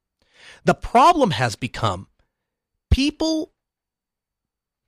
[0.65, 2.07] The problem has become
[2.89, 3.53] people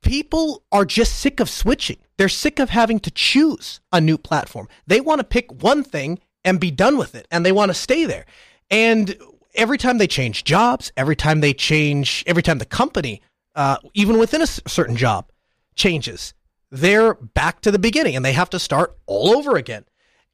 [0.02, 1.96] people are just sick of switching.
[2.18, 4.68] They're sick of having to choose a new platform.
[4.86, 7.74] They want to pick one thing and be done with it, and they want to
[7.74, 8.26] stay there.
[8.70, 9.16] And
[9.54, 13.22] every time they change jobs, every time they change, every time the company,
[13.54, 15.30] uh, even within a certain job,
[15.74, 16.34] changes,
[16.70, 19.84] they're back to the beginning and they have to start all over again.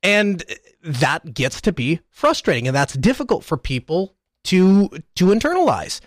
[0.02, 0.44] And
[0.82, 6.00] that gets to be frustrating, and that's difficult for people to to internalize.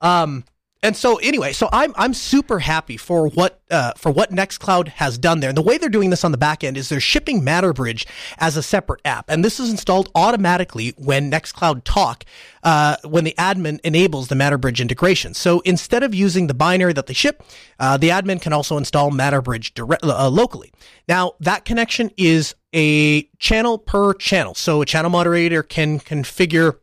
[0.00, 0.44] Um,
[0.82, 5.16] and so anyway, so I'm I'm super happy for what uh, for what Nextcloud has
[5.16, 5.48] done there.
[5.48, 8.04] And the way they're doing this on the back end is they're shipping MatterBridge
[8.38, 12.24] as a separate app, and this is installed automatically when Nextcloud Talk
[12.64, 15.34] uh, when the admin enables the MatterBridge integration.
[15.34, 17.44] So instead of using the binary that they ship,
[17.78, 20.72] uh, the admin can also install MatterBridge direct, uh, locally.
[21.08, 26.78] Now that connection is a channel per channel, so a channel moderator can configure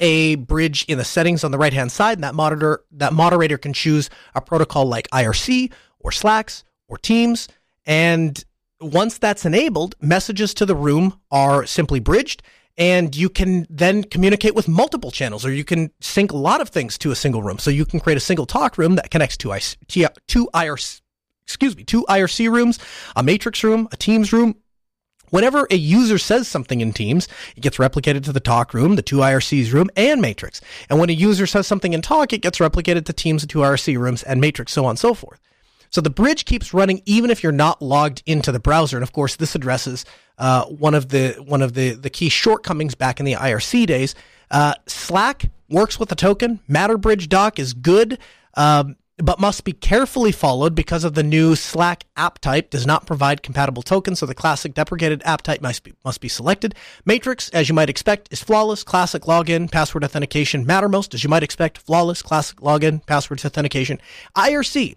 [0.00, 3.58] a bridge in the settings on the right hand side, and that monitor that moderator
[3.58, 7.48] can choose a protocol like IRC or Slacks or Teams.
[7.86, 8.44] And
[8.80, 12.42] once that's enabled, messages to the room are simply bridged,
[12.76, 16.68] and you can then communicate with multiple channels, or you can sync a lot of
[16.68, 17.58] things to a single room.
[17.58, 21.00] So you can create a single talk room that connects to, to IRC,
[21.42, 22.78] excuse me, two IRC rooms,
[23.16, 24.54] a matrix room, a Teams room,
[25.30, 29.02] Whenever a user says something in Teams, it gets replicated to the talk room, the
[29.02, 30.60] two IRCs room, and Matrix.
[30.88, 33.60] And when a user says something in talk, it gets replicated to Teams, the two
[33.60, 35.40] IRC rooms, and Matrix, so on and so forth.
[35.90, 38.96] So the bridge keeps running even if you're not logged into the browser.
[38.96, 40.04] And of course, this addresses
[40.36, 44.14] uh, one of the one of the the key shortcomings back in the IRC days.
[44.50, 46.60] Uh, Slack works with a token.
[46.68, 48.18] MatterBridge doc is good.
[48.54, 53.06] Um, but must be carefully followed because of the new Slack app type does not
[53.06, 56.74] provide compatible tokens, so the classic deprecated app type must be, must be selected.
[57.04, 58.84] Matrix, as you might expect, is flawless.
[58.84, 60.64] Classic login, password authentication.
[60.64, 62.22] Mattermost, as you might expect, flawless.
[62.22, 63.98] Classic login, password authentication.
[64.36, 64.94] IRC,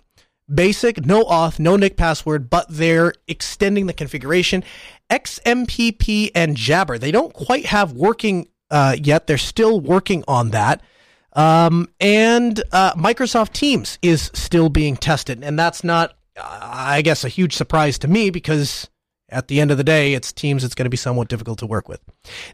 [0.54, 4.64] basic, no auth, no nick password, but they're extending the configuration.
[5.10, 9.28] XMPP and Jabber, they don't quite have working uh, yet.
[9.28, 10.82] They're still working on that.
[11.34, 17.30] Um, and uh, Microsoft Teams is still being tested, and that's not, I guess, a
[17.30, 18.90] huge surprise to me because
[19.30, 21.66] at the end of the day, it's Teams that's going to be somewhat difficult to
[21.66, 22.02] work with.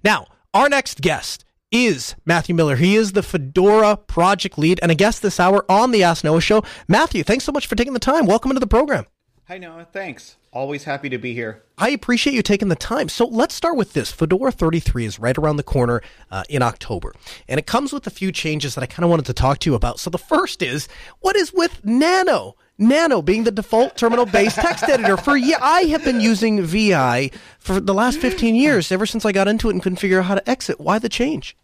[0.04, 2.76] Now, our next guest is Matthew Miller.
[2.76, 6.42] He is the Fedora project lead and a guest this hour on the Ask Noah
[6.42, 6.64] show.
[6.88, 8.26] Matthew, thanks so much for taking the time.
[8.26, 9.06] Welcome into the program.
[9.48, 9.88] Hi, Noah.
[9.92, 10.37] Thanks.
[10.58, 11.62] Always happy to be here.
[11.78, 13.10] I appreciate you taking the time.
[13.10, 14.12] So let's start with this.
[14.12, 17.14] Fedora 33 is right around the corner uh, in October,
[17.48, 19.70] and it comes with a few changes that I kind of wanted to talk to
[19.70, 20.00] you about.
[20.00, 20.88] So the first is
[21.20, 22.56] what is with Nano?
[22.80, 27.80] Nano being the default terminal-based text editor for yeah, I have been using VI for
[27.80, 30.36] the last 15 years, ever since I got into it and couldn't figure out how
[30.36, 30.80] to exit.
[30.80, 31.56] Why the change?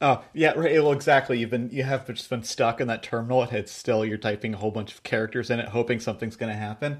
[0.00, 0.74] Oh yeah, right.
[0.74, 1.38] Well, exactly.
[1.38, 3.42] You've been you have just been stuck in that terminal.
[3.42, 6.58] It's still you're typing a whole bunch of characters in it, hoping something's going to
[6.58, 6.98] happen.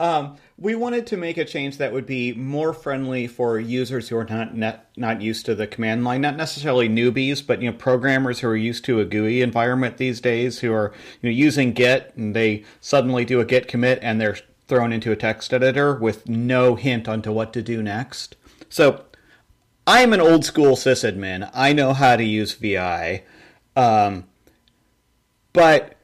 [0.00, 4.16] Um, we wanted to make a change that would be more friendly for users who
[4.16, 7.76] are not, not not used to the command line, not necessarily newbies, but you know
[7.76, 11.72] programmers who are used to a GUI environment these days, who are you know using
[11.72, 15.94] Git and they suddenly do a Git commit and they're thrown into a text editor
[15.94, 18.36] with no hint onto what to do next.
[18.70, 19.04] So
[19.86, 21.50] I'm an old school sysadmin.
[21.52, 23.24] I know how to use VI,
[23.76, 24.24] um,
[25.52, 25.96] but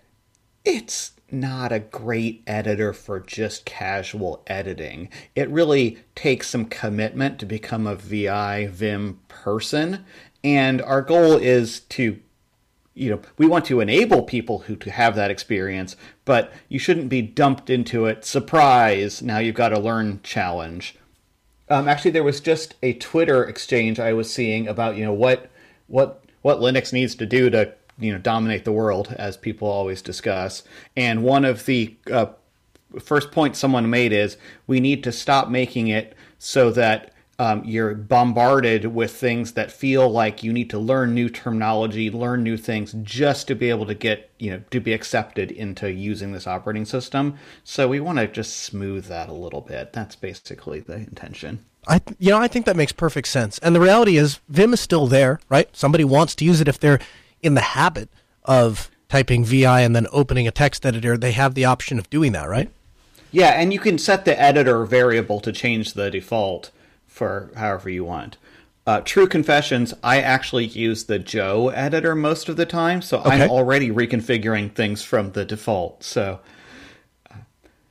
[0.67, 5.09] it's not a great editor for just casual editing.
[5.35, 10.05] It really takes some commitment to become a VI Vim person,
[10.45, 12.21] and our goal is to
[12.97, 17.11] you know, we want to enable people who to have that experience, but you shouldn't
[17.11, 18.25] be dumped into it.
[18.25, 19.21] Surprise!
[19.21, 20.97] Now you've got to learn challenge.
[21.69, 25.51] Um, actually, there was just a Twitter exchange I was seeing about you know what
[25.89, 30.03] what what Linux needs to do to you know dominate the world, as people always
[30.03, 30.63] discuss.
[30.97, 32.27] And one of the uh,
[33.01, 37.95] first points someone made is we need to stop making it so that um, you're
[37.95, 42.95] bombarded with things that feel like you need to learn new terminology, learn new things
[43.03, 46.87] just to be able to get, you know, to be accepted into using this operating
[46.87, 47.37] system.
[47.63, 49.93] So we want to just smooth that a little bit.
[49.93, 51.65] That's basically the intention.
[51.87, 53.59] I, you know, I think that makes perfect sense.
[53.59, 55.69] And the reality is, Vim is still there, right?
[55.77, 57.01] Somebody wants to use it if they're
[57.47, 58.11] in the habit
[58.45, 62.33] of typing VI and then opening a text editor, they have the option of doing
[62.33, 62.69] that, right?
[63.31, 66.73] Yeah, and you can set the editor variable to change the default
[67.07, 68.37] for however you want.
[68.85, 73.43] Uh, True confessions, I actually use the Joe editor most of the time, so okay.
[73.43, 76.03] I'm already reconfiguring things from the default.
[76.03, 76.41] So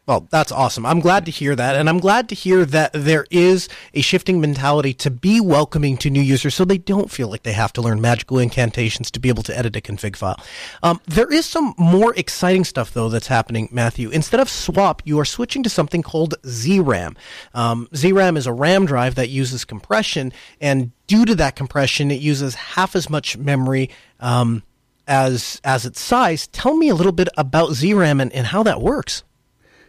[0.07, 0.85] well, that's awesome.
[0.85, 1.75] I'm glad to hear that.
[1.75, 6.11] And I'm glad to hear that there is a shifting mentality to be welcoming to
[6.11, 9.29] new users so they don't feel like they have to learn magical incantations to be
[9.29, 10.39] able to edit a config file.
[10.83, 14.09] Um, there is some more exciting stuff, though, that's happening, Matthew.
[14.11, 17.17] Instead of swap, you are switching to something called ZRAM.
[17.55, 22.21] Um, ZRAM is a RAM drive that uses compression, and due to that compression, it
[22.21, 23.89] uses half as much memory.
[24.19, 24.63] Um,
[25.07, 28.81] as as its size, tell me a little bit about ZRAM and, and how that
[28.81, 29.23] works.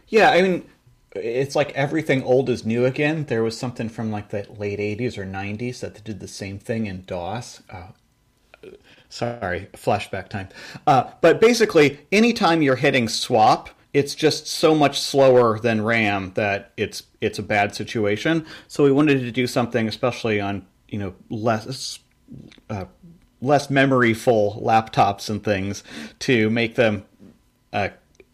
[0.07, 0.67] Yeah, I mean,
[1.15, 3.25] it's like everything old is new again.
[3.25, 6.85] There was something from like the late 80s or 90s that did the same thing
[6.85, 7.61] in DOS.
[7.69, 7.87] Uh,
[9.09, 10.49] sorry, flashback time.
[10.85, 16.71] Uh, but basically, anytime you're hitting swap, it's just so much slower than RAM that
[16.77, 18.45] it's it's a bad situation.
[18.67, 21.99] So we wanted to do something, especially on you know less
[22.69, 22.85] uh,
[23.41, 25.83] less memory full laptops and things,
[26.19, 27.05] to make them
[27.73, 27.89] uh,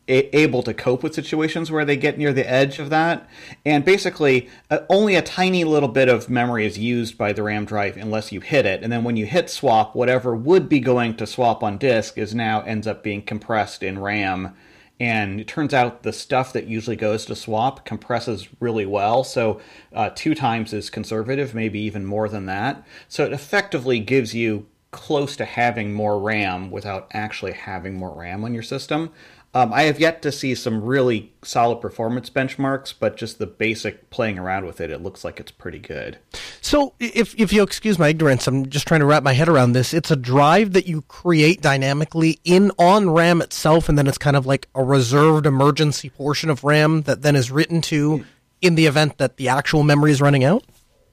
[0.08, 3.28] a- able to cope with situations where they get near the edge of that.
[3.66, 7.66] And basically, uh, only a tiny little bit of memory is used by the RAM
[7.66, 8.84] drive unless you hit it.
[8.84, 12.36] And then when you hit swap, whatever would be going to swap on disk is
[12.36, 14.56] now ends up being compressed in RAM.
[15.00, 19.24] And it turns out the stuff that usually goes to swap compresses really well.
[19.24, 19.60] So,
[19.92, 22.86] uh, two times is conservative, maybe even more than that.
[23.08, 28.46] So, it effectively gives you close to having more RAM without actually having more RAM
[28.46, 29.12] on your system.
[29.56, 34.10] Um, I have yet to see some really solid performance benchmarks, but just the basic
[34.10, 36.18] playing around with it, it looks like it's pretty good.
[36.60, 39.74] So, if if you'll excuse my ignorance, I'm just trying to wrap my head around
[39.74, 39.94] this.
[39.94, 44.36] It's a drive that you create dynamically in on RAM itself, and then it's kind
[44.36, 48.26] of like a reserved emergency portion of RAM that then is written to
[48.62, 50.64] in the event that the actual memory is running out.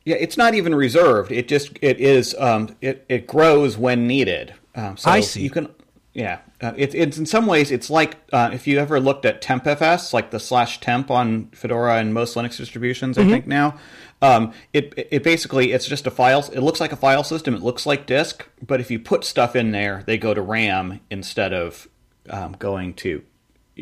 [0.06, 1.30] Yeah, it's not even reserved.
[1.30, 4.54] It just it is um, it it grows when needed.
[4.74, 5.42] Um, so I see.
[5.42, 5.68] You can
[6.14, 6.38] yeah.
[6.60, 10.12] Uh, it, it's in some ways it's like uh, if you ever looked at tmpfs,
[10.12, 13.16] like the slash temp on Fedora and most Linux distributions.
[13.16, 13.78] I think now.
[14.22, 16.40] Um, it it basically it's just a file.
[16.52, 17.54] It looks like a file system.
[17.54, 21.00] It looks like disk, but if you put stuff in there, they go to RAM
[21.10, 21.88] instead of
[22.28, 23.22] um, going to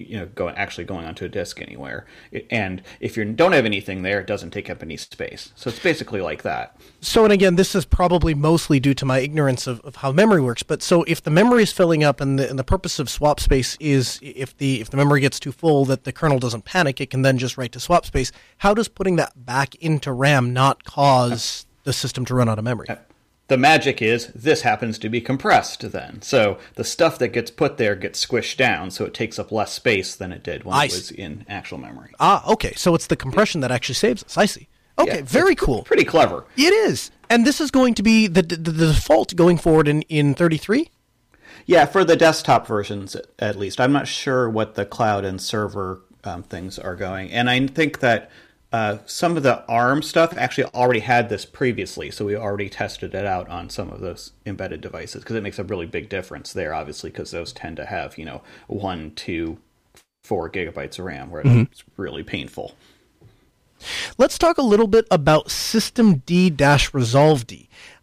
[0.08, 2.06] you know going actually going onto a disk anywhere.
[2.50, 5.52] And if you don't have anything there, it doesn't take up any space.
[5.54, 6.76] So it's basically like that.
[7.00, 10.40] So, and again, this is probably mostly due to my ignorance of, of how memory
[10.40, 10.62] works.
[10.62, 13.40] But so, if the memory is filling up, and the, and the purpose of swap
[13.40, 17.00] space is if the if the memory gets too full, that the kernel doesn't panic,
[17.00, 18.32] it can then just write to swap space.
[18.58, 22.64] How does putting that back into RAM not cause the system to run out of
[22.64, 22.88] memory?
[22.88, 22.96] Uh,
[23.48, 26.20] The magic is this happens to be compressed then.
[26.22, 29.72] So the stuff that gets put there gets squished down, so it takes up less
[29.72, 30.98] space than it did when I it see.
[30.98, 32.10] was in actual memory.
[32.20, 32.74] Ah, okay.
[32.76, 34.36] So it's the compression that actually saves us.
[34.36, 34.68] I see.
[34.98, 35.84] Okay, Yeah, very cool.
[35.84, 36.44] Pretty clever.
[36.56, 40.02] It is, and this is going to be the the, the default going forward in
[40.02, 40.90] in thirty three.
[41.64, 43.80] Yeah, for the desktop versions at- at least.
[43.80, 47.30] I'm not sure what the cloud and server um, things are going.
[47.30, 48.30] And I think that
[48.72, 53.14] uh, some of the ARM stuff actually already had this previously, so we already tested
[53.14, 56.52] it out on some of those embedded devices because it makes a really big difference
[56.52, 59.58] there, obviously, because those tend to have, you know, one, two,
[60.22, 62.74] four gigabytes of RAM, where it's really painful.
[64.18, 67.54] Let's talk a little bit about systemd-resolved.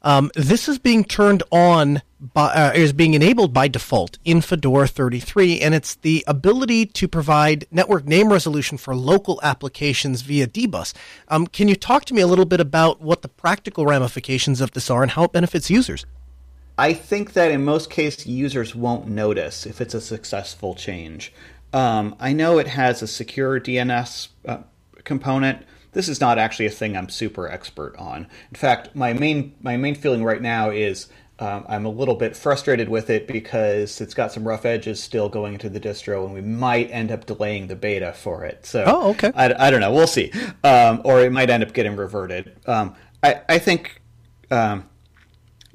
[0.02, 2.02] Um, this is being turned on
[2.34, 7.08] by, uh, is being enabled by default in Fedora 33, and it's the ability to
[7.08, 10.94] provide network name resolution for local applications via dbus.
[11.28, 14.72] Um, can you talk to me a little bit about what the practical ramifications of
[14.72, 16.06] this are and how it benefits users?
[16.78, 21.32] I think that in most cases, users won't notice if it's a successful change.
[21.72, 24.58] Um, I know it has a secure DNS uh,
[25.04, 25.66] component.
[25.94, 28.28] This is not actually a thing I'm super expert on.
[28.50, 31.08] In fact, my main my main feeling right now is
[31.40, 35.28] um, I'm a little bit frustrated with it because it's got some rough edges still
[35.28, 38.66] going into the distro, and we might end up delaying the beta for it.
[38.66, 39.32] So, Oh, okay.
[39.36, 39.92] I, I don't know.
[39.92, 40.32] We'll see.
[40.64, 42.56] Um, or it might end up getting reverted.
[42.68, 44.02] Um, I, I think
[44.50, 44.88] um,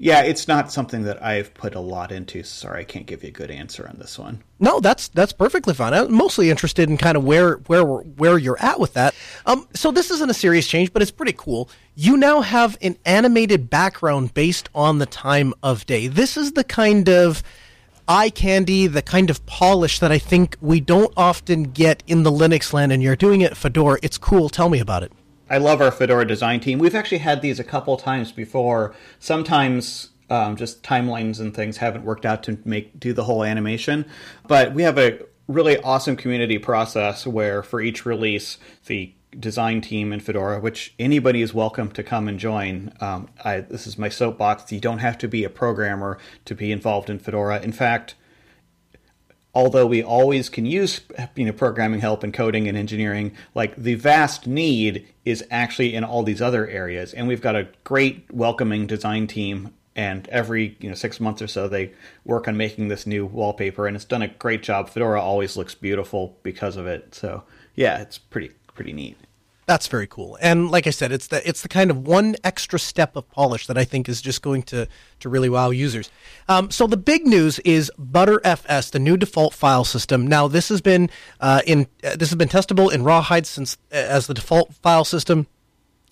[0.03, 2.43] yeah, it's not something that I've put a lot into.
[2.43, 4.43] Sorry, I can't give you a good answer on this one.
[4.59, 5.93] No, that's that's perfectly fine.
[5.93, 9.15] I'm mostly interested in kind of where where where you're at with that.
[9.45, 11.69] Um, so this isn't a serious change, but it's pretty cool.
[11.95, 16.07] You now have an animated background based on the time of day.
[16.07, 17.43] This is the kind of
[18.09, 22.33] eye candy, the kind of polish that I think we don't often get in the
[22.33, 23.99] Linux land, and you're doing it Fedora.
[24.03, 24.49] It's cool.
[24.49, 25.13] Tell me about it.
[25.51, 26.79] I love our Fedora design team.
[26.79, 28.95] We've actually had these a couple times before.
[29.19, 34.07] Sometimes um, just timelines and things haven't worked out to make do the whole animation,
[34.47, 40.13] but we have a really awesome community process where for each release the design team
[40.13, 42.93] in Fedora, which anybody is welcome to come and join.
[43.01, 44.71] Um, I, this is my soapbox.
[44.71, 47.61] You don't have to be a programmer to be involved in Fedora.
[47.61, 48.15] In fact,
[49.55, 51.01] although we always can use
[51.35, 56.05] you know programming help and coding and engineering like the vast need is actually in
[56.05, 57.13] all these other areas.
[57.13, 61.49] And we've got a great welcoming design team and every you know 6 months or
[61.49, 61.93] so they
[62.25, 64.89] work on making this new wallpaper and it's done a great job.
[64.89, 67.15] Fedora always looks beautiful because of it.
[67.15, 67.45] So
[67.75, 69.17] yeah it's pretty pretty neat
[69.71, 70.37] That's very cool.
[70.41, 73.69] And like I said, it's the it's the kind of one extra step of polish
[73.69, 74.89] that I think is just going to
[75.21, 76.11] to really wow users.
[76.49, 80.27] Um, so the big news is Btrfs, the new default file system.
[80.27, 81.09] Now this has been
[81.39, 85.05] uh, in uh, this has been testable in Rawhide since uh, as the default file
[85.05, 85.47] system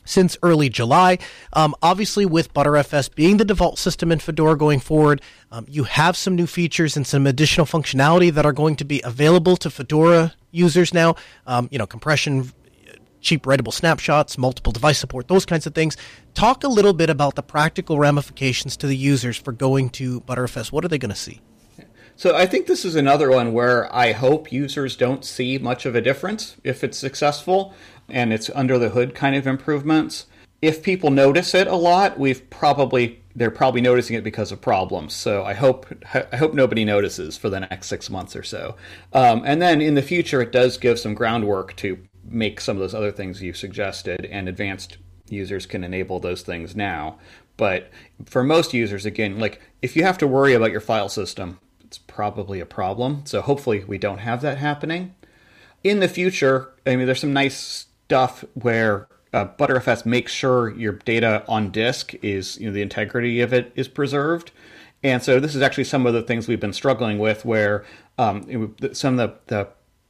[0.05, 1.19] since early July.
[1.53, 6.17] Um, obviously, with Btrfs being the default system in Fedora going forward, um, you have
[6.17, 10.35] some new features and some additional functionality that are going to be available to Fedora
[10.53, 11.17] users now.
[11.45, 12.53] Um, you know, compression,
[13.21, 15.97] cheap writable snapshots, multiple device support, those kinds of things.
[16.35, 20.73] Talk a little bit about the practical ramifications to the users for going to Btrfs.
[20.73, 21.41] What are they going to see?
[22.17, 25.95] So I think this is another one where I hope users don't see much of
[25.95, 27.75] a difference if it's successful
[28.09, 30.27] and it's under the hood kind of improvements.
[30.61, 35.15] If people notice it a lot, we've probably they're probably noticing it because of problems.
[35.15, 35.87] So I hope
[36.33, 38.75] I hope nobody notices for the next six months or so.
[39.13, 41.99] Um, and then in the future, it does give some groundwork to
[42.29, 44.99] make some of those other things you've suggested, and advanced
[45.29, 47.19] users can enable those things now.
[47.57, 47.91] But
[48.25, 51.99] for most users, again, like if you have to worry about your file system, it's
[51.99, 53.23] probably a problem.
[53.25, 55.15] So hopefully we don't have that happening.
[55.83, 60.95] In the future, I mean, there's some nice stuff where uh, Btrfs makes sure your
[60.95, 64.51] data on disk is, you know, the integrity of it is preserved.
[65.03, 67.85] And so this is actually some of the things we've been struggling with where
[68.19, 69.69] um, some of the, the,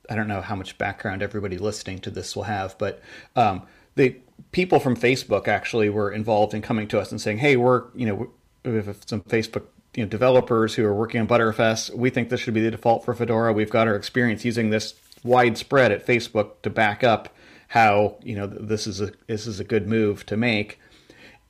[0.08, 3.02] I don't know how much background everybody listening to this will have, but
[3.36, 3.62] um,
[3.94, 4.16] the
[4.52, 8.06] people from Facebook actually were involved in coming to us and saying, hey, we're, you
[8.06, 8.30] know,
[8.64, 11.94] we have some Facebook you know, developers who are working on Btrfs.
[11.94, 13.52] We think this should be the default for Fedora.
[13.52, 14.94] We've got our experience using this
[15.24, 17.34] widespread at Facebook to back up
[17.68, 20.78] how you know this is a this is a good move to make.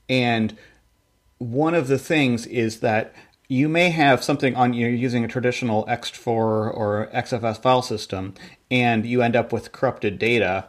[0.09, 0.56] And
[1.38, 3.14] one of the things is that
[3.49, 8.34] you may have something on you're using a traditional ext4 or XFS file system,
[8.70, 10.66] and you end up with corrupted data.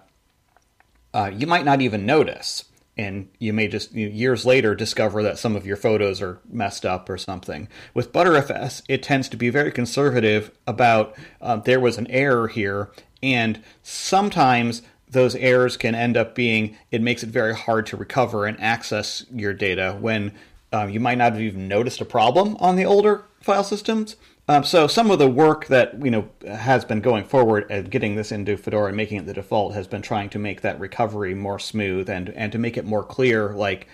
[1.13, 2.65] Uh, you might not even notice
[2.99, 6.41] and you may just you know, years later discover that some of your photos are
[6.51, 7.69] messed up or something.
[7.93, 12.91] With Btrfs, it tends to be very conservative about uh, there was an error here,
[13.23, 18.45] and sometimes those errors can end up being it makes it very hard to recover
[18.45, 20.33] and access your data when
[20.71, 24.15] um, you might not have even noticed a problem on the older file systems.
[24.47, 28.15] Um, so some of the work that you know has been going forward at getting
[28.15, 31.35] this into Fedora and making it the default has been trying to make that recovery
[31.35, 33.53] more smooth and and to make it more clear.
[33.53, 33.87] Like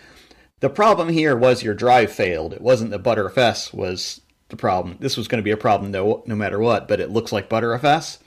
[0.62, 2.54] the problem here was your drive failed.
[2.54, 4.96] It wasn't that Btrfs was the problem.
[5.02, 6.88] This was going to be a problem no no matter what.
[6.88, 8.20] But it looks like Btrfs.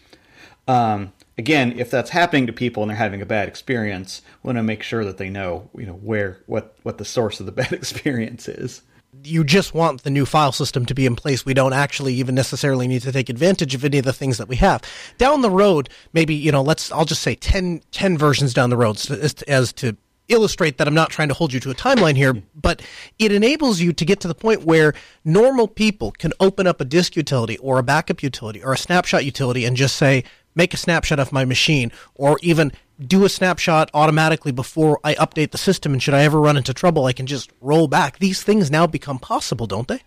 [0.67, 4.59] Um, again, if that's happening to people and they're having a bad experience, we want
[4.59, 7.53] to make sure that they know you know where what what the source of the
[7.61, 8.83] bad experience is
[9.25, 11.45] you just want the new file system to be in place.
[11.45, 14.49] We don't actually even necessarily need to take advantage of any of the things that
[14.49, 14.83] we have.
[15.17, 18.77] Down the road, maybe, you know, let's, I'll just say 10, 10 versions down the
[18.77, 19.97] road as, as to
[20.29, 22.83] illustrate that I'm not trying to hold you to a timeline here, but
[23.19, 24.93] it enables you to get to the point where
[25.25, 29.25] normal people can open up a disk utility or a backup utility or a snapshot
[29.25, 30.25] utility and just say,
[30.59, 35.53] make a snapshot of my machine or even do a snapshot automatically before I update
[35.53, 35.93] the system.
[35.93, 38.19] And should I ever run into trouble, I can just roll back.
[38.19, 40.03] These things now become possible, don't they?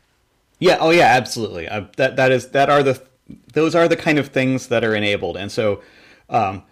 [0.59, 0.77] Yeah.
[0.79, 1.05] Oh, yeah.
[1.05, 1.67] Absolutely.
[1.67, 3.01] Uh, that that is that are the
[3.53, 5.81] those are the kind of things that are enabled, and so
[6.29, 6.63] um,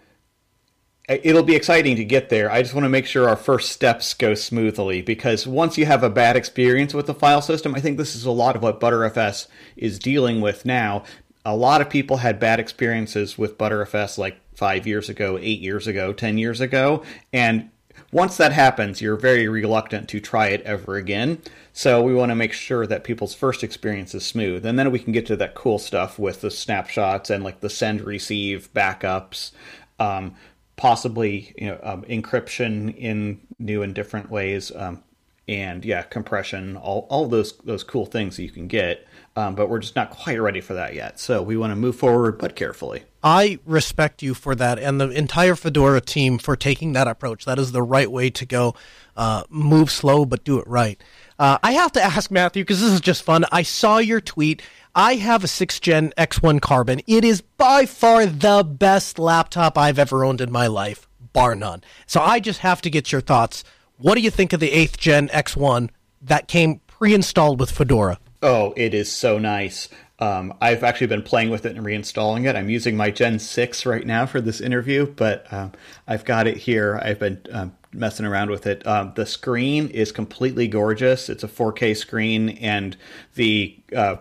[1.08, 2.50] it'll be exciting to get there.
[2.50, 6.04] I just want to make sure our first steps go smoothly because once you have
[6.04, 8.78] a bad experience with the file system, I think this is a lot of what
[8.80, 11.02] Btrfs is dealing with now.
[11.44, 15.86] A lot of people had bad experiences with Btrfs like five years ago, eight years
[15.86, 17.70] ago, ten years ago, and
[18.12, 21.40] once that happens, you're very reluctant to try it ever again.
[21.72, 24.98] So we want to make sure that people's first experience is smooth, and then we
[24.98, 29.52] can get to that cool stuff with the snapshots and like the send receive backups,
[29.98, 30.34] um,
[30.76, 35.02] possibly you know um, encryption in new and different ways, um,
[35.46, 39.06] and yeah, compression, all all those those cool things that you can get
[39.36, 41.20] um, but we're just not quite ready for that yet.
[41.20, 43.04] So we want to move forward, but carefully.
[43.22, 47.44] I respect you for that and the entire Fedora team for taking that approach.
[47.44, 48.74] That is the right way to go.
[49.16, 51.00] Uh, move slow, but do it right.
[51.38, 53.44] Uh, I have to ask Matthew because this is just fun.
[53.52, 54.62] I saw your tweet.
[54.94, 57.00] I have a 6th gen X1 Carbon.
[57.06, 61.84] It is by far the best laptop I've ever owned in my life, bar none.
[62.06, 63.62] So I just have to get your thoughts.
[63.98, 65.90] What do you think of the 8th gen X1
[66.22, 68.18] that came pre installed with Fedora?
[68.42, 69.88] Oh, it is so nice.
[70.18, 72.56] Um, I've actually been playing with it and reinstalling it.
[72.56, 75.72] I'm using my Gen 6 right now for this interview, but um,
[76.06, 77.00] I've got it here.
[77.02, 78.86] I've been um, messing around with it.
[78.86, 81.28] Um, the screen is completely gorgeous.
[81.28, 82.96] It's a 4K screen, and
[83.34, 84.16] the uh,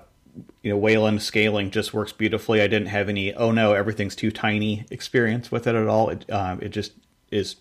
[0.63, 2.61] you know Wayland scaling just works beautifully.
[2.61, 6.09] I didn't have any oh no everything's too tiny experience with it at all.
[6.09, 6.93] It um, it just
[7.31, 7.57] is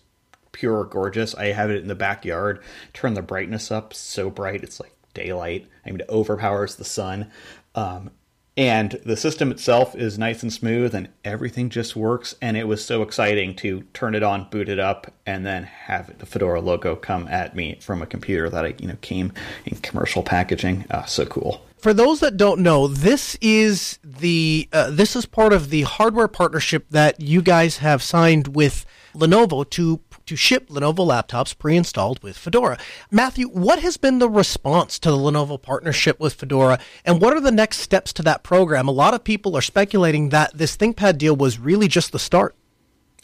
[0.51, 1.35] pure gorgeous.
[1.35, 2.61] I have it in the backyard.
[2.93, 5.67] Turn the brightness up so bright it's like daylight.
[5.85, 7.31] I mean, it overpowers the sun.
[7.75, 8.11] Um,
[8.57, 12.83] and the system itself is nice and smooth and everything just works and it was
[12.83, 16.93] so exciting to turn it on boot it up and then have the fedora logo
[16.95, 19.31] come at me from a computer that i you know came
[19.65, 24.89] in commercial packaging uh, so cool for those that don't know this is the uh,
[24.89, 29.97] this is part of the hardware partnership that you guys have signed with lenovo to
[30.29, 32.77] to ship Lenovo laptops pre-installed with Fedora.
[33.09, 37.39] Matthew, what has been the response to the Lenovo partnership with Fedora, and what are
[37.39, 38.87] the next steps to that program?
[38.87, 42.55] A lot of people are speculating that this ThinkPad deal was really just the start.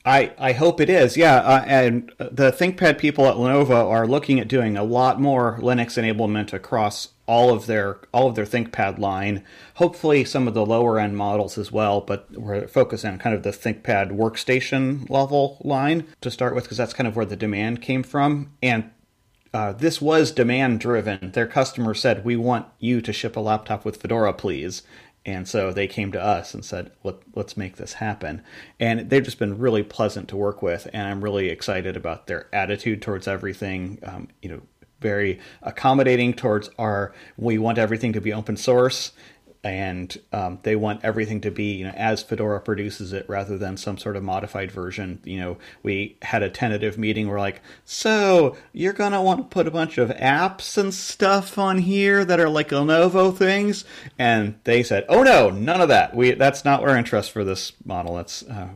[0.04, 1.36] I, I hope it is, yeah.
[1.36, 6.02] Uh, and the ThinkPad people at Lenovo are looking at doing a lot more Linux
[6.02, 9.44] enablement across all of their all of their ThinkPad line.
[9.76, 12.02] Hopefully, some of the lower end models as well.
[12.02, 16.78] But we're focusing on kind of the ThinkPad workstation level line to start with, because
[16.78, 18.52] that's kind of where the demand came from.
[18.62, 18.92] And
[19.54, 21.32] uh, this was demand driven.
[21.32, 24.84] Their customer said, "We want you to ship a laptop with Fedora, please."
[25.26, 28.44] And so they came to us and said, Let, let's make this happen.
[28.80, 30.88] And they've just been really pleasant to work with.
[30.94, 33.98] And I'm really excited about their attitude towards everything.
[34.04, 34.62] Um, you know,
[35.00, 39.12] very accommodating towards our, we want everything to be open source
[39.66, 43.76] and um, they want everything to be you know as Fedora produces it rather than
[43.78, 45.20] some sort of modified version.
[45.26, 47.28] You know, we had a tentative meeting.
[47.28, 51.80] We're like, so you're gonna want to put a bunch of apps and stuff on
[51.80, 53.86] here that are like Lenovo things,
[54.20, 56.16] and they said, oh no, none of that.
[56.16, 58.16] We that's not our interest for this model.
[58.16, 58.70] That's uh,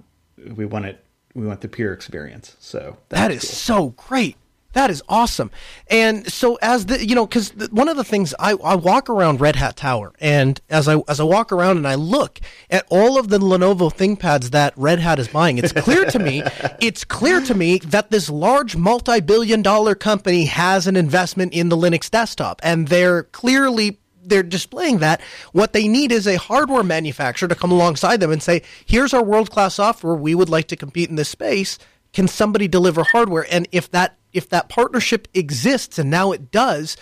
[0.56, 1.06] we want it.
[1.36, 2.58] We want the pure experience.
[2.60, 3.50] So that is cool.
[3.50, 4.38] so great.
[4.80, 5.52] That is awesome.
[5.88, 9.42] And so as the, you know, cause one of the things I, I walk around
[9.42, 13.20] Red Hat Tower and as I, as I walk around and I look at all
[13.20, 16.44] of the Lenovo ThinkPads that Red Hat is buying, it's clear to me,
[16.80, 21.76] it's clear to me that this large multi-billion dollar company has an investment in the
[21.76, 25.20] Linux desktop and they're clearly they're displaying that.
[25.52, 29.24] What they need is a hardware manufacturer to come alongside them and say, here's our
[29.24, 30.16] world class software.
[30.16, 31.78] We would like to compete in this space.
[32.14, 33.46] Can somebody deliver hardware?
[33.52, 36.96] And if that if that partnership exists, and now it does,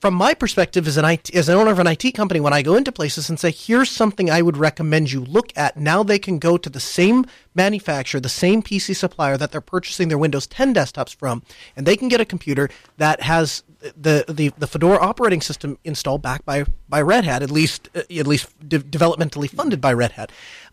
[0.00, 2.60] from my perspective as an IT, as an owner of an IT company, when I
[2.62, 6.18] go into places and say, "Here's something I would recommend you look at," now they
[6.18, 7.24] can go to the same
[7.54, 11.42] manufacturer, the same PC supplier that they're purchasing their Windows 10 desktops from,
[11.76, 12.68] and they can get a computer
[12.98, 13.62] that has
[13.96, 18.00] the the, the Fedora operating system installed back by by Red Hat, at least uh,
[18.10, 20.30] at least de- developmentally funded by Red Hat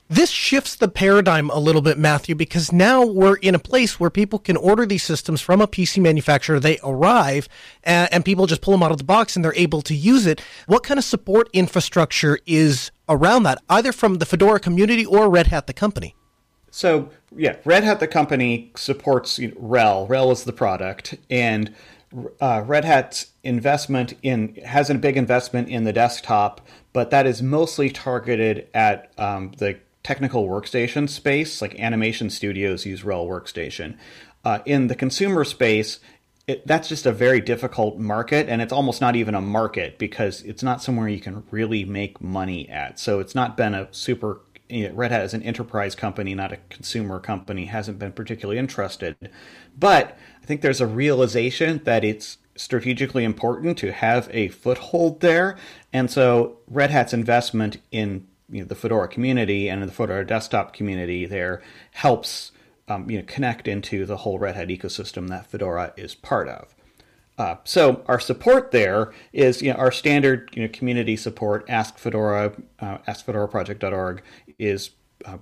[0.09, 4.09] this shifts the paradigm a little bit, Matthew, because now we're in a place where
[4.09, 6.59] people can order these systems from a PC manufacturer.
[6.59, 7.47] They arrive
[7.83, 10.25] and, and, people just pull them out of the box and they're able to use
[10.25, 10.41] it.
[10.65, 15.47] What kind of support infrastructure is around that, either from the Fedora community or Red
[15.47, 16.15] Hat, the company?
[16.71, 20.09] So, yeah, Red Hat, the company, supports you know, RHEL.
[20.09, 21.15] RHEL is the product.
[21.29, 21.75] And
[22.41, 27.43] uh, Red Hat's investment in has a big investment in the desktop, but that is
[27.43, 29.79] mostly targeted at um, the
[30.09, 33.95] technical workstation space, like animation studios use RHEL Workstation.
[34.43, 35.99] Uh, in the consumer space,
[36.47, 40.41] it, that's just a very difficult market, and it's almost not even a market because
[40.41, 42.97] it's not somewhere you can really make money at.
[42.97, 44.41] So it's not been a super.
[44.71, 49.15] Red Hat is an enterprise company, not a consumer company, hasn't been particularly interested.
[49.77, 55.55] But I think there's a realization that it's strategically important to have a foothold there.
[55.93, 60.73] And so Red Hat's investment in you know, the Fedora community and the Fedora desktop
[60.73, 62.51] community there helps
[62.87, 66.75] um, you know connect into the whole Red Hat ecosystem that Fedora is part of.
[67.37, 71.65] Uh, so our support there is you know our standard you know community support.
[71.69, 74.21] Ask Fedora, uh, AskFedoraProject.org
[74.57, 74.91] is
[75.25, 75.37] uh,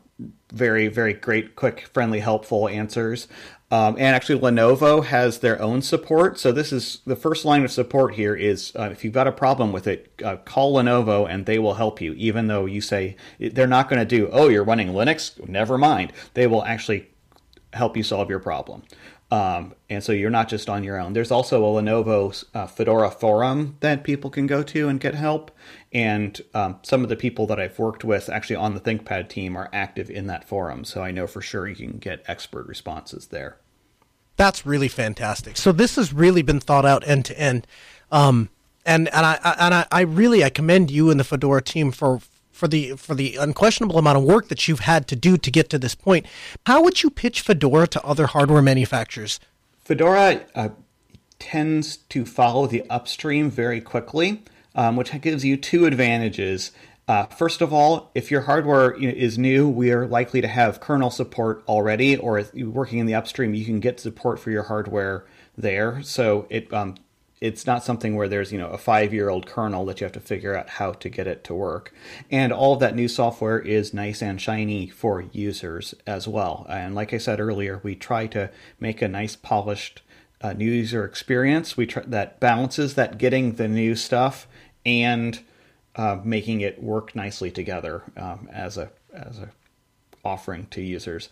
[0.51, 3.28] very very great, quick, friendly, helpful answers.
[3.69, 6.39] Um, and actually, Lenovo has their own support.
[6.39, 9.32] So this is the first line of support here is uh, if you've got a
[9.32, 12.13] problem with it, uh, call Lenovo and they will help you.
[12.13, 16.13] Even though you say they're not going to do, oh, you're running Linux, never mind.
[16.34, 17.09] They will actually
[17.73, 18.84] help you solve your problem.
[19.30, 21.11] Um, and so you're not just on your own.
[21.11, 25.51] There's also a Lenovo uh, Fedora forum that people can go to and get help.
[25.98, 29.58] And um, some of the people that I've worked with actually on the ThinkPad team
[29.58, 30.86] are active in that forum.
[30.86, 33.58] So I know for sure you can get expert responses there.
[34.36, 35.58] That's really fantastic.
[35.58, 37.66] So this has really been thought out end to end.
[38.12, 38.50] Um,
[38.86, 42.22] and and I and I, I really I commend you and the Fedora team for
[42.52, 45.68] for the for the unquestionable amount of work that you've had to do to get
[45.72, 46.28] to this point.
[46.68, 49.39] How would you pitch Fedora to other hardware manufacturers?
[49.84, 50.70] Fedora uh,
[51.39, 54.43] tends to follow the upstream very quickly,
[54.78, 56.71] um, which gives you two advantages.
[57.07, 61.09] Uh, first of all, if your hardware is new, we are likely to have kernel
[61.09, 64.63] support already, or if you're working in the upstream, you can get support for your
[64.63, 65.25] hardware
[65.57, 66.01] there.
[66.03, 66.95] So it um,
[67.39, 70.11] it's not something where there's you know a five year old kernel that you have
[70.11, 71.93] to figure out how to get it to work
[72.32, 76.95] and all of that new software is nice and shiny for users as well and
[76.95, 78.49] like i said earlier we try to
[78.80, 80.01] make a nice polished
[80.41, 84.47] uh, new user experience we try that balances that getting the new stuff
[84.88, 85.39] and
[85.95, 89.49] uh, making it work nicely together um, as a as a
[90.25, 91.29] offering to users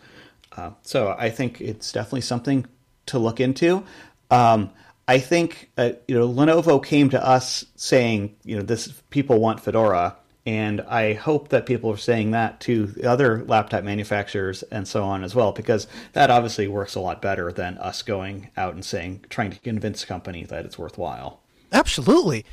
[0.57, 2.65] uh, so i think it's definitely something
[3.07, 3.83] to look into
[4.31, 4.71] um,
[5.07, 9.59] I think uh, you know Lenovo came to us saying you know this people want
[9.59, 14.87] Fedora, and I hope that people are saying that to the other laptop manufacturers and
[14.87, 18.73] so on as well, because that obviously works a lot better than us going out
[18.73, 21.41] and saying trying to convince a company that it's worthwhile.
[21.71, 22.45] Absolutely.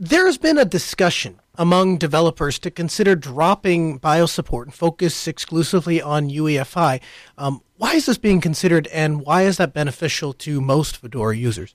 [0.00, 6.30] There's been a discussion among developers to consider dropping BIOS support and focus exclusively on
[6.30, 7.00] UEFI.
[7.36, 11.74] Um, why is this being considered, and why is that beneficial to most Fedora users?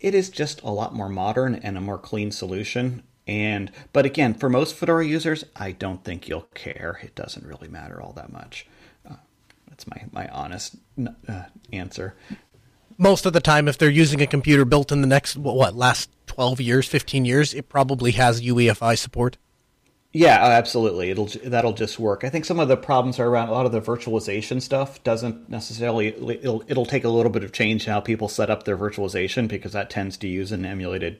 [0.00, 3.04] It is just a lot more modern and a more clean solution.
[3.26, 7.00] And but again, for most Fedora users, I don't think you'll care.
[7.02, 8.66] It doesn't really matter all that much.
[9.08, 9.16] Uh,
[9.66, 10.76] that's my my honest
[11.26, 12.16] uh, answer.
[12.98, 16.10] Most of the time, if they're using a computer built in the next what last
[16.26, 19.36] twelve years, fifteen years, it probably has UEFI support.
[20.12, 21.10] Yeah, uh, absolutely.
[21.10, 22.22] It'll that'll just work.
[22.22, 25.48] I think some of the problems are around a lot of the virtualization stuff doesn't
[25.48, 28.76] necessarily it'll it'll take a little bit of change in how people set up their
[28.76, 31.18] virtualization because that tends to use an emulated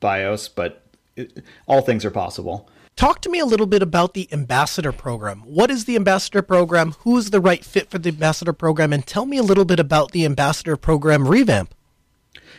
[0.00, 0.82] BIOS, but
[1.14, 2.68] it, all things are possible.
[2.96, 5.40] Talk to me a little bit about the ambassador program.
[5.40, 6.92] What is the ambassador program?
[7.00, 8.92] Who's the right fit for the ambassador program?
[8.92, 11.74] And tell me a little bit about the ambassador program revamp.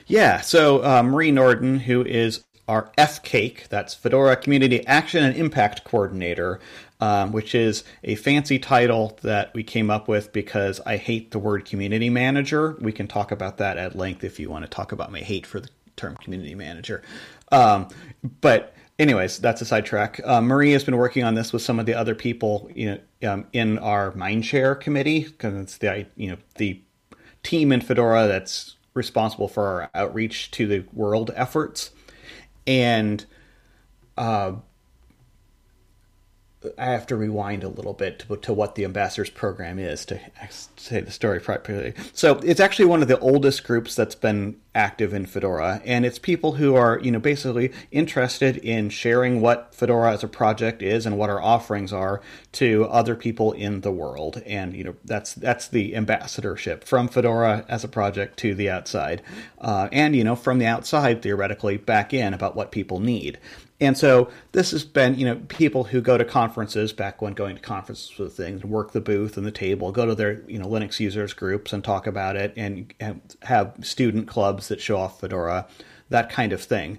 [0.07, 5.83] Yeah, so uh, Marie Nordin, who is our FCAIC, that's Fedora Community Action and Impact
[5.83, 6.59] Coordinator,
[6.99, 11.39] um, which is a fancy title that we came up with because I hate the
[11.39, 12.77] word community manager.
[12.81, 15.45] We can talk about that at length if you want to talk about my hate
[15.45, 17.01] for the term community manager.
[17.51, 17.89] Um,
[18.41, 20.19] but anyways, that's a sidetrack.
[20.23, 23.33] Uh, Marie has been working on this with some of the other people you know,
[23.33, 26.81] um, in our Mindshare committee because it's the you know the
[27.43, 31.91] team in Fedora that's responsible for our outreach to the world efforts
[32.67, 33.25] and
[34.17, 34.53] uh,
[36.77, 40.19] I have to rewind a little bit to, to what the ambassadors program is to
[40.77, 41.93] say the story properly.
[42.13, 46.17] So it's actually one of the oldest groups that's been active in Fedora, and it's
[46.17, 51.05] people who are, you know, basically interested in sharing what Fedora as a project is
[51.05, 52.21] and what our offerings are
[52.53, 54.41] to other people in the world.
[54.45, 59.21] And you know, that's that's the ambassadorship from Fedora as a project to the outside,
[59.59, 63.39] uh, and you know, from the outside theoretically back in about what people need.
[63.83, 67.55] And so this has been, you know, people who go to conferences back when going
[67.57, 70.67] to conferences with things, work the booth and the table, go to their, you know,
[70.67, 72.93] Linux users groups and talk about it, and
[73.41, 75.67] have student clubs that show off Fedora,
[76.07, 76.97] that kind of thing.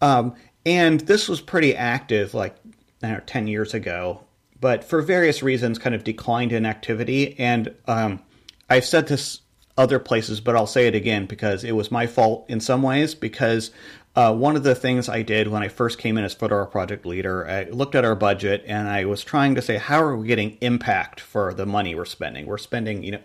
[0.00, 2.56] Um, and this was pretty active, like
[3.04, 4.24] I know, ten years ago,
[4.60, 7.38] but for various reasons, kind of declined in activity.
[7.38, 8.20] And um,
[8.68, 9.42] I've said this
[9.78, 13.14] other places, but I'll say it again because it was my fault in some ways
[13.14, 13.70] because
[14.16, 17.04] uh, one of the things I did when I first came in as Fedora project
[17.04, 20.26] leader, I looked at our budget and I was trying to say, how are we
[20.26, 22.46] getting impact for the money we're spending?
[22.46, 23.20] We're spending, you know,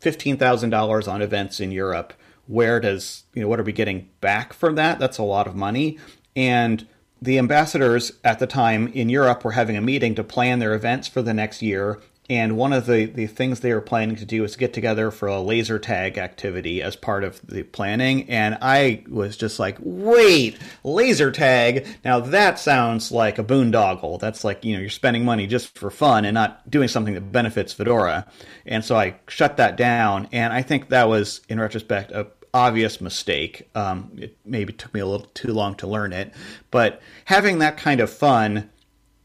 [0.00, 2.14] fifteen thousand dollars on events in Europe.
[2.46, 4.98] Where does you know what are we getting back from that?
[4.98, 5.98] That's a lot of money.
[6.34, 6.88] And
[7.20, 11.06] the ambassadors at the time in Europe were having a meeting to plan their events
[11.06, 12.00] for the next year
[12.30, 15.28] and one of the, the things they were planning to do was get together for
[15.28, 18.30] a laser tag activity as part of the planning.
[18.30, 21.86] And I was just like, wait, laser tag?
[22.04, 24.20] Now that sounds like a boondoggle.
[24.20, 27.32] That's like, you know, you're spending money just for fun and not doing something that
[27.32, 28.26] benefits Fedora.
[28.66, 30.28] And so I shut that down.
[30.32, 33.68] And I think that was, in retrospect, a obvious mistake.
[33.74, 36.32] Um, it maybe took me a little too long to learn it.
[36.70, 38.70] But having that kind of fun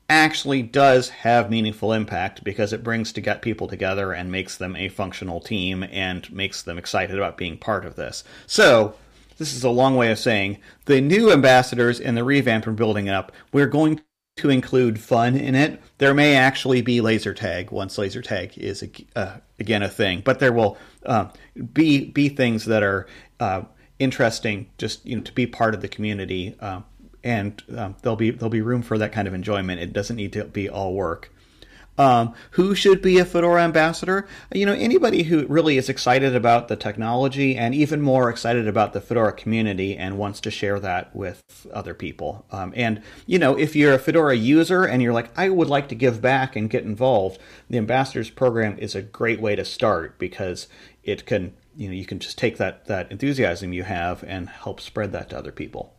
[0.10, 4.76] actually does have meaningful impact because it brings to get people together and makes them
[4.76, 8.24] a functional team and makes them excited about being part of this.
[8.46, 8.96] So,
[9.38, 13.08] this is a long way of saying the new ambassadors in the revamp we're building
[13.08, 14.02] up, we're going
[14.38, 15.82] to include fun in it.
[15.98, 20.40] There may actually be laser tag once laser tag is uh, again a thing, but
[20.40, 21.30] there will uh,
[21.74, 23.08] be be things that are
[23.40, 23.64] uh,
[24.00, 26.82] interesting just you know to be part of the community uh,
[27.24, 29.82] and um, there'll be there'll be room for that kind of enjoyment.
[29.82, 31.32] It doesn't need to be all work.
[31.98, 34.28] Um, who should be a Fedora ambassador?
[34.54, 38.94] You know, anybody who really is excited about the technology and even more excited about
[38.94, 41.42] the Fedora community and wants to share that with
[41.74, 42.46] other people.
[42.52, 45.90] Um, and, you know, if you're a Fedora user and you're like, I would like
[45.90, 50.20] to give back and get involved, the ambassadors program is a great way to start
[50.20, 50.68] because
[51.04, 54.82] it can, you know, you can just take that, that enthusiasm you have and help
[54.82, 55.97] spread that to other people.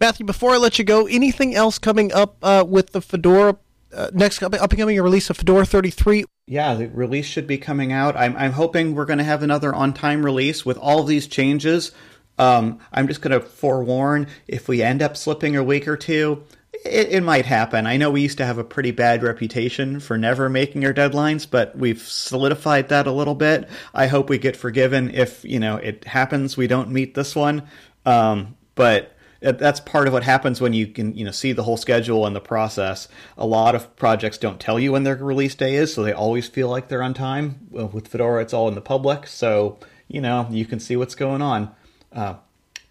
[0.00, 3.56] Matthew, before I let you go, anything else coming up uh, with the Fedora
[3.92, 6.24] uh, next up upcoming release of Fedora 33?
[6.46, 8.16] Yeah, the release should be coming out.
[8.16, 11.92] I'm, I'm hoping we're going to have another on time release with all these changes.
[12.38, 16.44] Um, I'm just going to forewarn if we end up slipping a week or two,
[16.84, 17.86] it, it, might happen.
[17.86, 21.48] I know we used to have a pretty bad reputation for never making our deadlines,
[21.48, 23.68] but we've solidified that a little bit.
[23.94, 26.56] I hope we get forgiven if you know it happens.
[26.56, 27.62] We don't meet this one,
[28.04, 29.13] um, but
[29.52, 32.34] that's part of what happens when you can you know see the whole schedule and
[32.34, 33.08] the process.
[33.36, 36.48] A lot of projects don't tell you when their release day is, so they always
[36.48, 37.66] feel like they're on time.
[37.70, 39.78] With Fedora, it's all in the public, so
[40.08, 41.74] you know you can see what's going on.
[42.12, 42.34] Uh,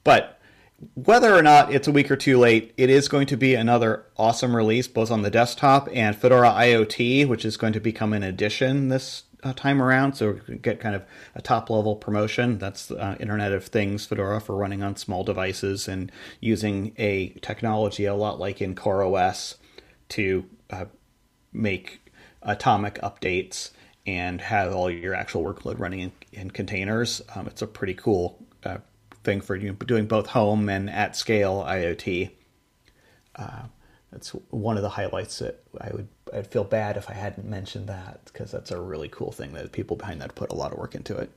[0.04, 0.39] but
[0.95, 4.06] whether or not it's a week or two late, it is going to be another
[4.18, 8.24] awesome release, both on the desktop and Fedora IoT, which is going to become an
[8.24, 11.04] addition this time around, so we get kind of
[11.36, 12.58] a top level promotion.
[12.60, 18.06] That's uh, Internet of Things Fedora for running on small devices and using a technology
[18.06, 19.56] a lot like in CoreOS
[20.10, 20.86] to uh,
[21.52, 22.00] make
[22.41, 23.72] atomic updates
[24.06, 27.22] and have all your actual workload running in, in containers.
[27.36, 28.78] Um, it's a pretty cool uh,
[29.24, 32.32] thing for you doing both home and at scale IoT.
[33.36, 33.64] Uh,
[34.12, 37.88] that's one of the highlights that I would I'd feel bad if I hadn't mentioned
[37.88, 40.80] that because that's a really cool thing that people behind that put a lot of
[40.80, 41.30] work into it.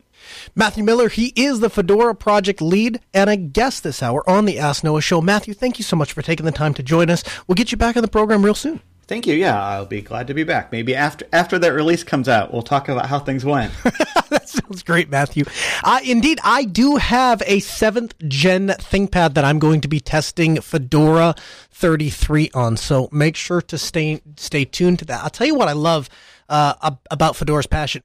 [0.55, 4.59] Matthew Miller, he is the Fedora project lead and a guest this hour on the
[4.59, 5.21] Ask Noah show.
[5.21, 7.23] Matthew, thank you so much for taking the time to join us.
[7.47, 8.81] We'll get you back on the program real soon.
[9.09, 9.35] Thank you.
[9.35, 10.73] Yeah, I'll be glad to be back.
[10.73, 13.73] Maybe after after that release comes out, we'll talk about how things went.
[14.31, 15.45] that sounds great, Matthew.
[15.85, 20.61] Uh, indeed, I do have a seventh gen ThinkPad that I'm going to be testing
[20.61, 21.37] Fedora
[21.71, 22.77] 33 on.
[22.77, 25.23] So make sure to stay stay tuned to that.
[25.23, 26.09] I'll tell you what I love
[26.49, 28.03] uh, about Fedora's passion.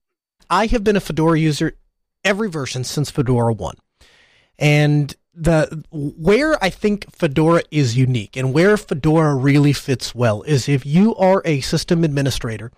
[0.52, 1.78] I have been a Fedora user
[2.24, 3.76] every version since Fedora 1.
[4.60, 10.68] And the where I think Fedora is unique and where Fedora really fits well is
[10.68, 12.72] if you are a system administrator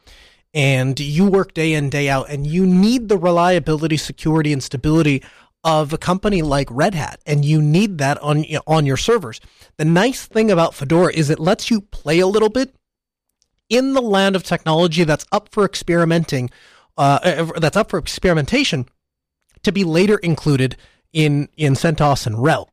[0.53, 5.23] and you work day in day out and you need the reliability, security and stability
[5.63, 9.39] of a company like Red Hat and you need that on on your servers.
[9.77, 12.75] The nice thing about Fedora is it lets you play a little bit
[13.69, 16.51] in the land of technology that's up for experimenting
[16.97, 18.85] uh, that's up for experimentation
[19.63, 20.75] to be later included
[21.14, 22.68] in in CentOS and RHEL.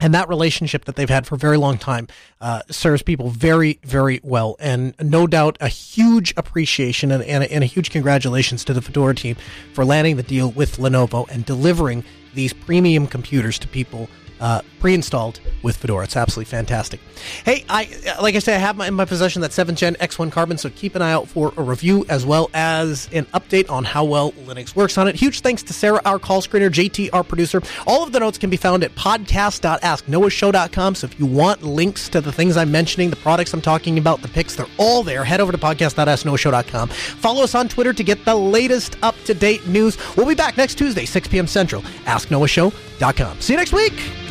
[0.00, 2.06] And that relationship that they've had for a very long time
[2.40, 4.54] uh, serves people very, very well.
[4.60, 8.80] And no doubt a huge appreciation and, and, a, and a huge congratulations to the
[8.80, 9.36] Fedora team
[9.74, 12.04] for landing the deal with Lenovo and delivering
[12.34, 14.08] these premium computers to people
[14.40, 16.04] uh, pre-installed with Fedora.
[16.04, 17.00] It's absolutely fantastic.
[17.44, 17.88] Hey, I
[18.20, 20.70] like I said, I have my, in my possession that 7th Gen X1 Carbon, so
[20.70, 24.32] keep an eye out for a review as well as an update on how well
[24.32, 25.16] Linux works on it.
[25.16, 27.62] Huge thanks to Sarah, our call screener, JT, our producer.
[27.86, 30.94] All of the notes can be found at podcast.asknoahshow.com.
[30.94, 34.22] So if you want links to the things I'm mentioning, the products I'm talking about,
[34.22, 35.24] the picks, they're all there.
[35.24, 36.88] Head over to podcast.asknoahshow.com.
[36.88, 39.98] Follow us on Twitter to get the latest up-to-date news.
[40.16, 41.46] We'll be back next Tuesday, 6 p.m.
[41.46, 41.82] Central.
[41.82, 43.40] AskNoahShow.com.
[43.40, 44.27] See you next week.